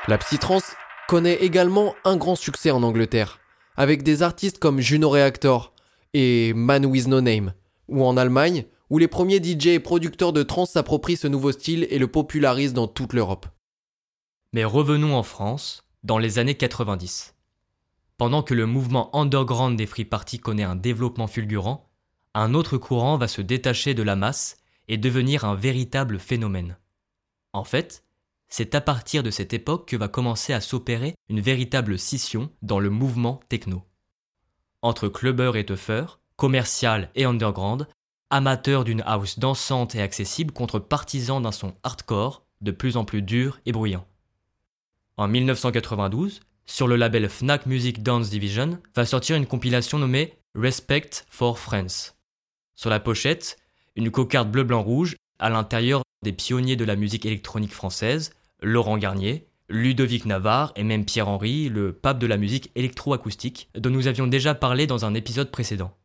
La 0.09 0.17
psytrance 0.17 0.73
connaît 1.09 1.35
également 1.35 1.93
un 2.05 2.15
grand 2.15 2.37
succès 2.37 2.71
en 2.71 2.81
Angleterre, 2.81 3.39
avec 3.75 4.03
des 4.03 4.23
artistes 4.23 4.57
comme 4.57 4.79
Juno 4.79 5.09
Reactor 5.09 5.73
et 6.13 6.53
Man 6.53 6.85
With 6.85 7.07
No 7.07 7.19
Name, 7.19 7.53
ou 7.89 8.05
en 8.05 8.15
Allemagne, 8.15 8.63
où 8.89 8.99
les 8.99 9.09
premiers 9.09 9.43
DJ 9.43 9.67
et 9.67 9.79
producteurs 9.81 10.31
de 10.31 10.43
trance 10.43 10.71
s'approprient 10.71 11.17
ce 11.17 11.27
nouveau 11.27 11.51
style 11.51 11.85
et 11.89 11.99
le 11.99 12.07
popularisent 12.07 12.73
dans 12.73 12.87
toute 12.87 13.11
l'Europe. 13.11 13.47
Mais 14.53 14.63
revenons 14.63 15.13
en 15.13 15.23
France, 15.23 15.83
dans 16.03 16.19
les 16.19 16.39
années 16.39 16.55
90. 16.55 17.35
Pendant 18.17 18.43
que 18.43 18.53
le 18.53 18.65
mouvement 18.65 19.13
underground 19.13 19.77
des 19.77 19.85
free 19.85 20.05
parties 20.05 20.39
connaît 20.39 20.63
un 20.63 20.77
développement 20.77 21.27
fulgurant, 21.27 21.89
un 22.33 22.53
autre 22.53 22.77
courant 22.77 23.17
va 23.17 23.27
se 23.27 23.41
détacher 23.41 23.93
de 23.93 24.03
la 24.03 24.15
masse 24.15 24.55
et 24.87 24.97
devenir 24.97 25.43
un 25.43 25.55
véritable 25.55 26.17
phénomène. 26.17 26.77
En 27.51 27.65
fait, 27.65 28.05
c'est 28.49 28.75
à 28.75 28.81
partir 28.81 29.23
de 29.23 29.31
cette 29.31 29.53
époque 29.53 29.87
que 29.89 29.97
va 29.97 30.07
commencer 30.07 30.53
à 30.53 30.61
s'opérer 30.61 31.15
une 31.29 31.41
véritable 31.41 31.99
scission 31.99 32.51
dans 32.61 32.79
le 32.79 32.89
mouvement 32.89 33.41
techno. 33.49 33.83
Entre 34.81 35.07
clubbers 35.09 35.55
et 35.55 35.65
tuffers, 35.65 36.19
commercial 36.35 37.09
et 37.15 37.25
underground, 37.25 37.87
amateurs 38.29 38.83
d'une 38.83 39.03
house 39.05 39.39
dansante 39.39 39.95
et 39.95 40.01
accessible 40.01 40.53
contre 40.53 40.79
partisans 40.79 41.41
d'un 41.41 41.51
son 41.51 41.73
hardcore 41.83 42.43
de 42.61 42.71
plus 42.71 42.97
en 42.97 43.05
plus 43.05 43.21
dur 43.21 43.59
et 43.65 43.71
bruyant. 43.71 44.05
En 45.17 45.27
1992, 45.27 46.41
sur 46.65 46.87
le 46.87 46.95
label 46.95 47.29
Fnac 47.29 47.65
Music 47.65 48.03
Dance 48.03 48.29
Division, 48.29 48.79
va 48.95 49.05
sortir 49.05 49.35
une 49.35 49.47
compilation 49.47 49.97
nommée 49.97 50.37
Respect 50.53 51.09
for 51.29 51.57
Friends. 51.57 52.13
Sur 52.75 52.89
la 52.89 52.99
pochette, 52.99 53.57
une 53.95 54.11
cocarde 54.11 54.51
bleu-blanc-rouge, 54.51 55.15
à 55.39 55.49
l'intérieur 55.49 56.03
des 56.23 56.33
pionniers 56.33 56.75
de 56.75 56.85
la 56.85 56.95
musique 56.95 57.25
électronique 57.25 57.73
française, 57.73 58.33
Laurent 58.61 58.97
Garnier, 58.97 59.47
Ludovic 59.69 60.25
Navarre 60.25 60.71
et 60.75 60.83
même 60.83 61.05
Pierre-Henry, 61.05 61.69
le 61.69 61.93
pape 61.93 62.19
de 62.19 62.27
la 62.27 62.37
musique 62.37 62.71
électroacoustique, 62.75 63.69
dont 63.75 63.89
nous 63.89 64.07
avions 64.07 64.27
déjà 64.27 64.55
parlé 64.55 64.87
dans 64.87 65.05
un 65.05 65.13
épisode 65.13 65.51
précédent. 65.51 65.97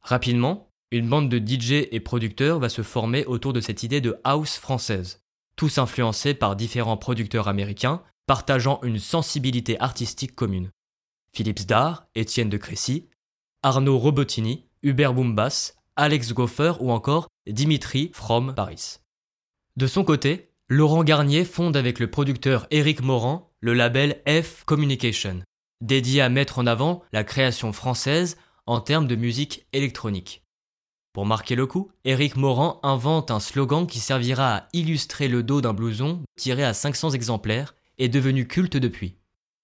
Rapidement, 0.00 0.72
une 0.90 1.08
bande 1.08 1.28
de 1.28 1.38
DJ 1.38 1.88
et 1.90 2.00
producteurs 2.00 2.58
va 2.58 2.68
se 2.68 2.82
former 2.82 3.24
autour 3.24 3.52
de 3.52 3.60
cette 3.60 3.82
idée 3.82 4.00
de 4.00 4.18
house 4.24 4.56
française 4.56 5.20
tous 5.56 5.78
influencés 5.78 6.34
par 6.34 6.54
différents 6.54 6.98
producteurs 6.98 7.48
américains 7.48 8.02
partageant 8.26 8.78
une 8.82 8.98
sensibilité 8.98 9.80
artistique 9.80 10.34
commune. 10.34 10.70
Philippe 11.32 11.60
Zdar, 11.60 12.06
Étienne 12.14 12.50
de 12.50 12.56
Crécy, 12.56 13.08
Arnaud 13.62 13.98
Robotini, 13.98 14.66
Hubert 14.82 15.14
Boumbas, 15.14 15.74
Alex 15.96 16.32
Goffer 16.32 16.74
ou 16.80 16.92
encore 16.92 17.28
Dimitri 17.46 18.10
From 18.12 18.54
Paris. 18.54 18.98
De 19.76 19.86
son 19.86 20.04
côté, 20.04 20.52
Laurent 20.68 21.04
Garnier 21.04 21.44
fonde 21.44 21.76
avec 21.76 22.00
le 22.00 22.10
producteur 22.10 22.66
Éric 22.72 23.00
Morand 23.00 23.52
le 23.60 23.72
label 23.72 24.20
F 24.26 24.64
Communication, 24.64 25.42
dédié 25.80 26.20
à 26.20 26.28
mettre 26.28 26.58
en 26.58 26.66
avant 26.66 27.04
la 27.12 27.22
création 27.22 27.72
française 27.72 28.36
en 28.66 28.80
termes 28.80 29.06
de 29.06 29.14
musique 29.14 29.64
électronique. 29.72 30.42
Pour 31.12 31.24
marquer 31.24 31.54
le 31.54 31.66
coup, 31.66 31.92
Eric 32.04 32.34
Morand 32.34 32.80
invente 32.82 33.30
un 33.30 33.38
slogan 33.38 33.86
qui 33.86 34.00
servira 34.00 34.56
à 34.56 34.68
illustrer 34.72 35.28
le 35.28 35.44
dos 35.44 35.60
d'un 35.60 35.72
blouson 35.72 36.24
tiré 36.36 36.64
à 36.64 36.74
500 36.74 37.10
exemplaires 37.10 37.76
et 37.98 38.08
devenu 38.08 38.48
culte 38.48 38.76
depuis. 38.76 39.18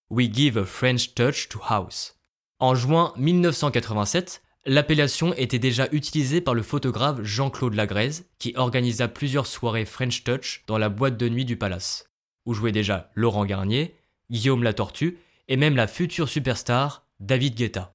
We 0.09 0.33
give 0.33 0.57
a 0.57 0.65
French 0.65 1.15
touch 1.15 1.49
to 1.49 1.59
house. 1.69 2.17
En 2.61 2.77
juin 2.77 3.13
1987, 3.17 4.41
l'appellation 4.65 5.35
était 5.35 5.59
déjà 5.59 5.89
utilisée 5.93 6.41
par 6.41 6.55
le 6.55 6.63
photographe 6.63 7.23
Jean-Claude 7.23 7.75
Lagrèze, 7.75 8.27
qui 8.39 8.53
organisa 8.57 9.09
plusieurs 9.09 9.47
soirées 9.47 9.85
French 9.85 10.25
Touch 10.25 10.63
dans 10.67 10.79
la 10.79 10.89
boîte 10.89 11.17
de 11.17 11.29
nuit 11.29 11.45
du 11.45 11.57
Palace, 11.57 12.11
où 12.47 12.55
jouaient 12.55 12.73
déjà 12.73 13.11
Laurent 13.15 13.45
Garnier, 13.45 13.95
Guillaume 14.31 14.63
Latortue 14.63 15.19
et 15.49 15.57
même 15.57 15.77
la 15.77 15.87
future 15.87 16.29
superstar 16.29 17.07
David 17.21 17.55
Guetta. 17.55 17.95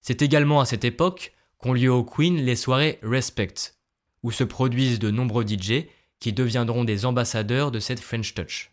C'est 0.00 0.22
également 0.22 0.60
à 0.60 0.66
cette 0.66 0.84
époque 0.84 1.32
qu'ont 1.58 1.72
lieu 1.72 1.90
au 1.90 2.04
Queen 2.04 2.36
les 2.36 2.56
soirées 2.56 2.98
Respect, 3.02 3.74
où 4.22 4.30
se 4.30 4.44
produisent 4.44 4.98
de 4.98 5.10
nombreux 5.10 5.46
DJ 5.46 5.86
qui 6.20 6.32
deviendront 6.32 6.84
des 6.84 7.04
ambassadeurs 7.04 7.70
de 7.70 7.80
cette 7.80 8.00
French 8.00 8.34
Touch. 8.34 8.72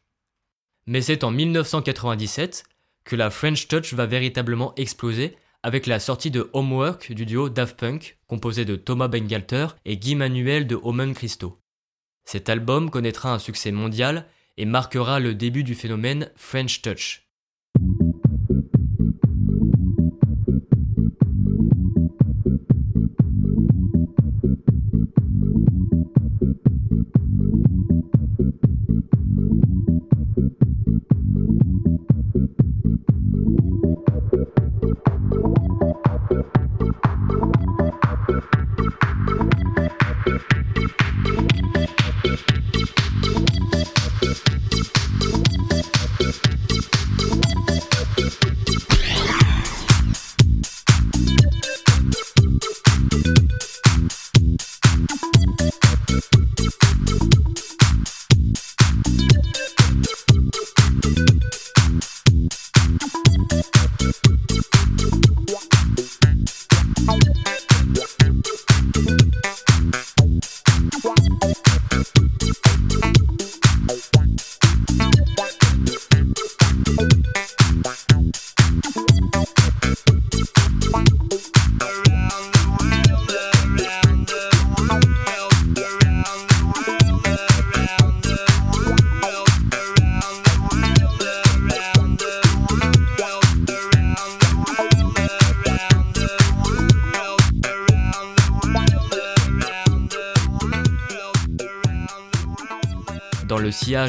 Mais 0.88 1.02
c'est 1.02 1.24
en 1.24 1.32
1997 1.32 2.64
que 3.04 3.16
la 3.16 3.30
French 3.30 3.68
Touch 3.68 3.94
va 3.94 4.06
véritablement 4.06 4.74
exploser 4.76 5.36
avec 5.66 5.88
la 5.88 6.00
sortie 6.00 6.30
de 6.30 6.48
Homework 6.54 7.12
du 7.12 7.26
duo 7.26 7.50
Daft 7.50 7.80
Punk, 7.80 8.20
composé 8.28 8.66
de 8.66 8.76
Thomas 8.76 9.08
Bengalter 9.08 9.66
et 9.84 9.98
Guy 9.98 10.14
Manuel 10.14 10.68
de 10.68 10.76
Omen 10.76 11.16
Christo. 11.16 11.60
Cet 12.24 12.50
album 12.50 12.92
connaîtra 12.92 13.34
un 13.34 13.40
succès 13.40 13.72
mondial 13.72 14.28
et 14.58 14.66
marquera 14.66 15.20
le 15.20 15.34
début 15.34 15.64
du 15.64 15.74
phénomène 15.74 16.30
French 16.36 16.84
Touch, 16.84 17.26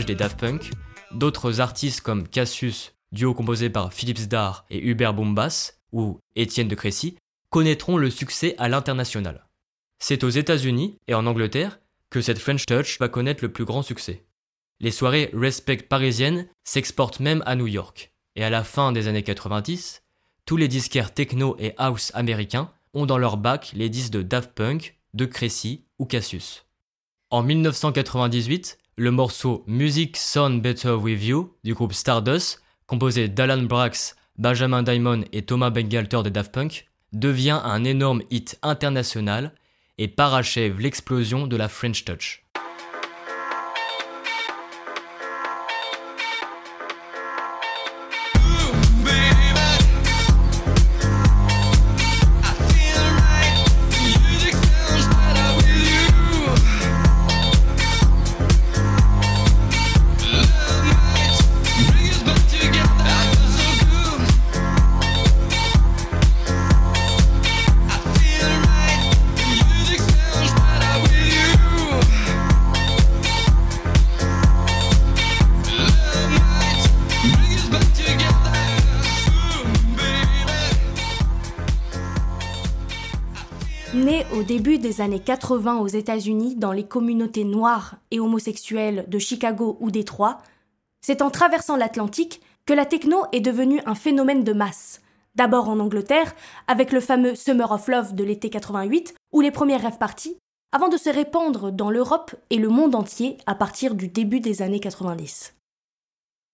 des 0.04 0.14
Daft 0.14 0.38
Punk, 0.38 0.70
d'autres 1.12 1.60
artistes 1.60 2.00
comme 2.00 2.28
Cassius, 2.28 2.92
duo 3.12 3.34
composé 3.34 3.70
par 3.70 3.92
Philippe 3.92 4.18
Zdar 4.18 4.66
et 4.68 4.84
Hubert 4.86 5.14
Bombas, 5.14 5.72
ou 5.92 6.18
Étienne 6.34 6.68
de 6.68 6.74
Crécy, 6.74 7.16
connaîtront 7.50 7.96
le 7.96 8.10
succès 8.10 8.54
à 8.58 8.68
l'international. 8.68 9.46
C'est 9.98 10.24
aux 10.24 10.28
États-Unis 10.28 10.98
et 11.06 11.14
en 11.14 11.26
Angleterre 11.26 11.78
que 12.10 12.20
cette 12.20 12.38
French 12.38 12.66
Touch 12.66 12.98
va 12.98 13.08
connaître 13.08 13.42
le 13.42 13.52
plus 13.52 13.64
grand 13.64 13.82
succès. 13.82 14.26
Les 14.80 14.90
soirées 14.90 15.30
Respect 15.32 15.78
parisiennes 15.78 16.48
s'exportent 16.64 17.20
même 17.20 17.42
à 17.46 17.56
New 17.56 17.66
York, 17.66 18.12
et 18.34 18.44
à 18.44 18.50
la 18.50 18.62
fin 18.62 18.92
des 18.92 19.08
années 19.08 19.22
90, 19.22 20.02
tous 20.44 20.56
les 20.56 20.68
disquaires 20.68 21.14
techno 21.14 21.56
et 21.58 21.74
house 21.78 22.12
américains 22.14 22.70
ont 22.92 23.06
dans 23.06 23.18
leur 23.18 23.36
bac 23.36 23.72
les 23.74 23.88
disques 23.88 24.12
de 24.12 24.22
Daft 24.22 24.52
Punk, 24.52 24.98
de 25.14 25.24
Crécy 25.24 25.86
ou 25.98 26.04
Cassius. 26.04 26.66
En 27.30 27.42
1998, 27.42 28.78
le 28.98 29.10
morceau 29.10 29.62
Music 29.66 30.16
Sound 30.16 30.62
Better 30.62 30.92
With 30.92 31.22
You 31.22 31.54
du 31.64 31.74
groupe 31.74 31.92
Stardust, 31.92 32.62
composé 32.86 33.28
d'Alan 33.28 33.64
Brax, 33.64 34.16
Benjamin 34.38 34.82
Diamond 34.82 35.22
et 35.32 35.42
Thomas 35.42 35.68
Bengalter 35.68 36.22
de 36.22 36.30
Daft 36.30 36.52
Punk, 36.52 36.86
devient 37.12 37.60
un 37.62 37.84
énorme 37.84 38.22
hit 38.30 38.58
international 38.62 39.52
et 39.98 40.08
parachève 40.08 40.80
l'explosion 40.80 41.46
de 41.46 41.56
la 41.56 41.68
French 41.68 42.04
Touch. 42.06 42.45
Des 84.96 85.02
années 85.02 85.20
80 85.20 85.80
aux 85.80 85.88
États-Unis 85.88 86.56
dans 86.56 86.72
les 86.72 86.86
communautés 86.86 87.44
noires 87.44 87.96
et 88.10 88.20
homosexuelles 88.20 89.04
de 89.08 89.18
Chicago 89.18 89.76
ou 89.80 89.90
Détroit, 89.90 90.38
c'est 91.02 91.20
en 91.20 91.30
traversant 91.30 91.76
l'Atlantique 91.76 92.40
que 92.64 92.72
la 92.72 92.86
techno 92.86 93.24
est 93.32 93.40
devenue 93.40 93.80
un 93.84 93.94
phénomène 93.94 94.42
de 94.42 94.54
masse. 94.54 95.02
D'abord 95.34 95.68
en 95.68 95.80
Angleterre, 95.80 96.34
avec 96.66 96.92
le 96.92 97.00
fameux 97.00 97.34
Summer 97.34 97.70
of 97.70 97.88
Love 97.88 98.14
de 98.14 98.24
l'été 98.24 98.48
88 98.48 99.14
ou 99.32 99.42
les 99.42 99.50
premières 99.50 99.82
rêves 99.82 99.98
parties, 99.98 100.38
avant 100.72 100.88
de 100.88 100.96
se 100.96 101.10
répandre 101.10 101.70
dans 101.70 101.90
l'Europe 101.90 102.34
et 102.48 102.56
le 102.56 102.68
monde 102.68 102.94
entier 102.94 103.36
à 103.44 103.54
partir 103.54 103.94
du 103.94 104.08
début 104.08 104.40
des 104.40 104.62
années 104.62 104.80
90. 104.80 105.54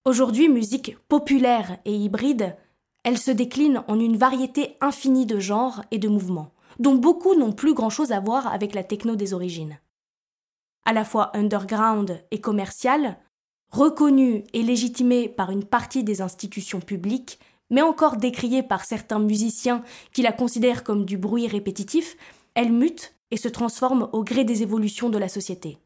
Aujourd'hui, 0.04 0.48
musique 0.48 0.96
populaire 1.08 1.76
et 1.84 1.94
hybride, 1.94 2.56
elle 3.04 3.18
se 3.18 3.30
décline 3.30 3.84
en 3.86 4.00
une 4.00 4.16
variété 4.16 4.76
infinie 4.80 5.26
de 5.26 5.38
genres 5.38 5.84
et 5.92 5.98
de 5.98 6.08
mouvements, 6.08 6.51
dont 6.78 6.94
beaucoup 6.94 7.34
n'ont 7.34 7.52
plus 7.52 7.74
grand-chose 7.74 8.12
à 8.12 8.20
voir 8.20 8.46
avec 8.52 8.74
la 8.74 8.84
techno 8.84 9.16
des 9.16 9.34
origines. 9.34 9.78
À 10.84 10.92
la 10.92 11.04
fois 11.04 11.30
underground 11.36 12.24
et 12.30 12.40
commerciale, 12.40 13.18
reconnue 13.70 14.44
et 14.52 14.62
légitimée 14.62 15.28
par 15.28 15.50
une 15.50 15.64
partie 15.64 16.04
des 16.04 16.20
institutions 16.20 16.80
publiques, 16.80 17.38
mais 17.70 17.82
encore 17.82 18.16
décriée 18.16 18.62
par 18.62 18.84
certains 18.84 19.18
musiciens 19.18 19.82
qui 20.12 20.22
la 20.22 20.32
considèrent 20.32 20.84
comme 20.84 21.04
du 21.04 21.16
bruit 21.16 21.46
répétitif, 21.46 22.16
elle 22.54 22.72
mute 22.72 23.14
et 23.30 23.36
se 23.36 23.48
transforme 23.48 24.08
au 24.12 24.22
gré 24.22 24.44
des 24.44 24.62
évolutions 24.62 25.08
de 25.08 25.18
la 25.18 25.28
société. 25.28 25.78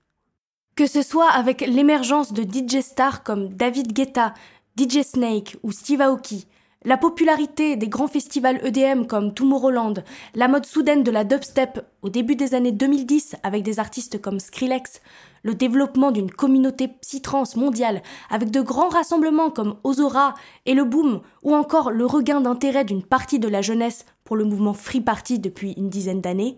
Que 0.74 0.86
ce 0.86 1.00
soit 1.02 1.30
avec 1.30 1.60
l'émergence 1.60 2.32
de 2.32 2.42
DJ 2.42 2.82
stars 2.82 3.22
comme 3.22 3.48
David 3.48 3.92
Guetta, 3.92 4.34
DJ 4.76 5.02
Snake 5.02 5.56
ou 5.62 5.70
Steve 5.70 6.00
Aoki, 6.00 6.46
la 6.86 6.96
popularité 6.96 7.74
des 7.74 7.88
grands 7.88 8.06
festivals 8.06 8.64
EDM 8.64 9.06
comme 9.06 9.34
Tomorrowland, 9.34 10.04
la 10.36 10.46
mode 10.46 10.64
soudaine 10.64 11.02
de 11.02 11.10
la 11.10 11.24
dubstep 11.24 11.84
au 12.02 12.08
début 12.08 12.36
des 12.36 12.54
années 12.54 12.70
2010 12.70 13.34
avec 13.42 13.64
des 13.64 13.80
artistes 13.80 14.22
comme 14.22 14.38
Skrillex, 14.38 15.02
le 15.42 15.56
développement 15.56 16.12
d'une 16.12 16.30
communauté 16.30 16.86
psytrance 16.86 17.56
mondiale 17.56 18.02
avec 18.30 18.52
de 18.52 18.60
grands 18.60 18.88
rassemblements 18.88 19.50
comme 19.50 19.78
Ozora 19.82 20.34
et 20.64 20.74
le 20.74 20.84
Boom, 20.84 21.22
ou 21.42 21.56
encore 21.56 21.90
le 21.90 22.06
regain 22.06 22.40
d'intérêt 22.40 22.84
d'une 22.84 23.02
partie 23.02 23.40
de 23.40 23.48
la 23.48 23.62
jeunesse 23.62 24.06
pour 24.22 24.36
le 24.36 24.44
mouvement 24.44 24.72
Free 24.72 25.00
Party 25.00 25.40
depuis 25.40 25.72
une 25.72 25.90
dizaine 25.90 26.20
d'années, 26.20 26.56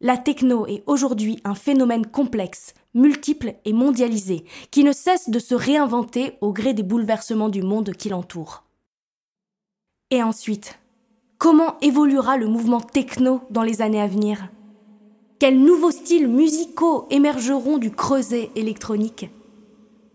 la 0.00 0.16
techno 0.16 0.66
est 0.66 0.82
aujourd'hui 0.86 1.38
un 1.44 1.54
phénomène 1.54 2.06
complexe, 2.06 2.74
multiple 2.94 3.54
et 3.64 3.72
mondialisé, 3.72 4.44
qui 4.72 4.82
ne 4.82 4.90
cesse 4.90 5.30
de 5.30 5.38
se 5.38 5.54
réinventer 5.54 6.32
au 6.40 6.52
gré 6.52 6.74
des 6.74 6.82
bouleversements 6.82 7.48
du 7.48 7.62
monde 7.62 7.92
qui 7.92 8.08
l'entoure. 8.08 8.64
Et 10.14 10.22
ensuite, 10.22 10.78
comment 11.38 11.78
évoluera 11.80 12.36
le 12.36 12.46
mouvement 12.46 12.82
techno 12.82 13.40
dans 13.48 13.62
les 13.62 13.80
années 13.80 14.02
à 14.02 14.06
venir? 14.06 14.48
Quels 15.38 15.58
nouveaux 15.58 15.90
styles 15.90 16.28
musicaux 16.28 17.06
émergeront 17.08 17.78
du 17.78 17.90
creuset 17.90 18.50
électronique? 18.54 19.30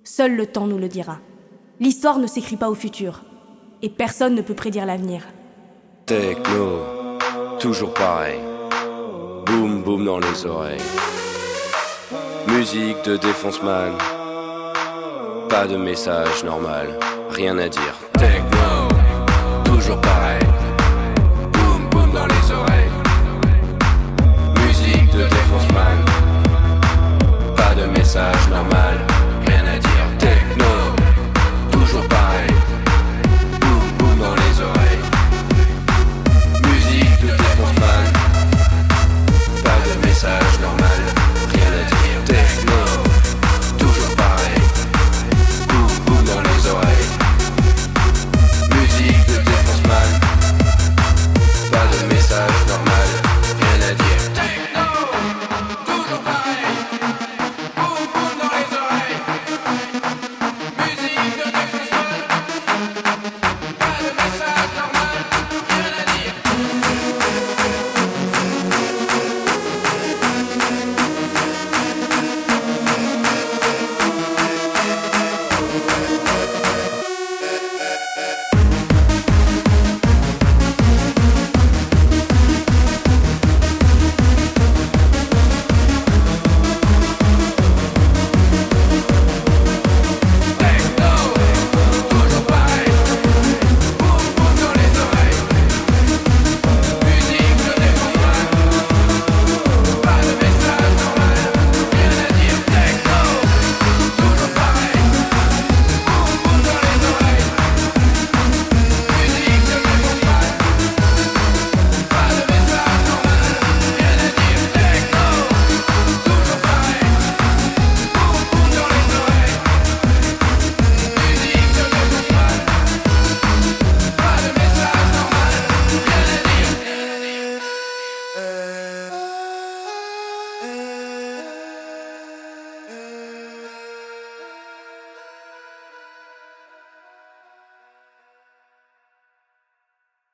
Seul 0.04 0.36
le 0.36 0.46
temps 0.46 0.68
nous 0.68 0.78
le 0.78 0.88
dira. 0.88 1.18
L'histoire 1.80 2.20
ne 2.20 2.28
s'écrit 2.28 2.58
pas 2.58 2.70
au 2.70 2.76
futur, 2.76 3.24
et 3.82 3.90
personne 3.90 4.36
ne 4.36 4.44
peut 4.44 4.54
prédire 4.54 4.86
l'avenir. 4.86 5.24
Techno, 6.06 7.18
toujours 7.60 7.96
pareil. 7.96 8.40
Boum 9.48 9.82
boum 9.82 10.06
dans 10.06 10.20
les 10.20 10.46
oreilles. 10.46 10.78
Musique 12.50 13.04
de 13.04 13.18
défonce-man. 13.18 13.94
Pas 15.50 15.66
de 15.66 15.76
message 15.76 16.44
normal, 16.44 17.00
rien 17.32 17.58
à 17.58 17.68
dire. 17.68 18.07
Toujours 19.88 20.02
pareil. 20.02 20.47